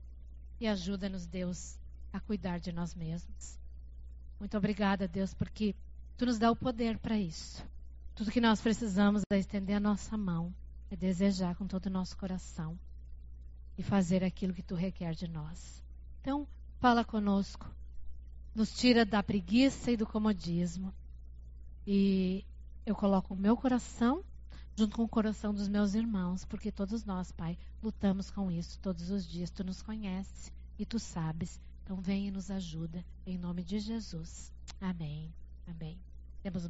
[0.61, 1.79] E ajuda-nos, Deus,
[2.13, 3.62] a cuidar de nós mesmos.
[4.43, 5.73] Muito obrigada, Deus, porque
[6.17, 7.65] tu nos dá o poder para isso.
[8.13, 10.53] Tudo que nós precisamos é estender a nossa mão,
[10.91, 12.77] é desejar com todo o nosso coração
[13.79, 15.81] e fazer aquilo que tu requer de nós.
[16.21, 16.45] Então,
[16.81, 17.73] fala conosco
[18.53, 20.93] nos tira da preguiça e do comodismo.
[21.87, 22.45] E
[22.85, 24.25] eu coloco o meu coração
[24.75, 29.09] junto com o coração dos meus irmãos, porque todos nós, Pai, lutamos com isso todos
[29.09, 29.53] os dias.
[29.53, 31.61] Tu nos conheces e tu sabes.
[31.83, 34.53] Então vem e nos ajuda em nome de Jesus.
[34.81, 35.35] Amém.
[35.67, 35.99] Amém.
[36.43, 36.65] Temos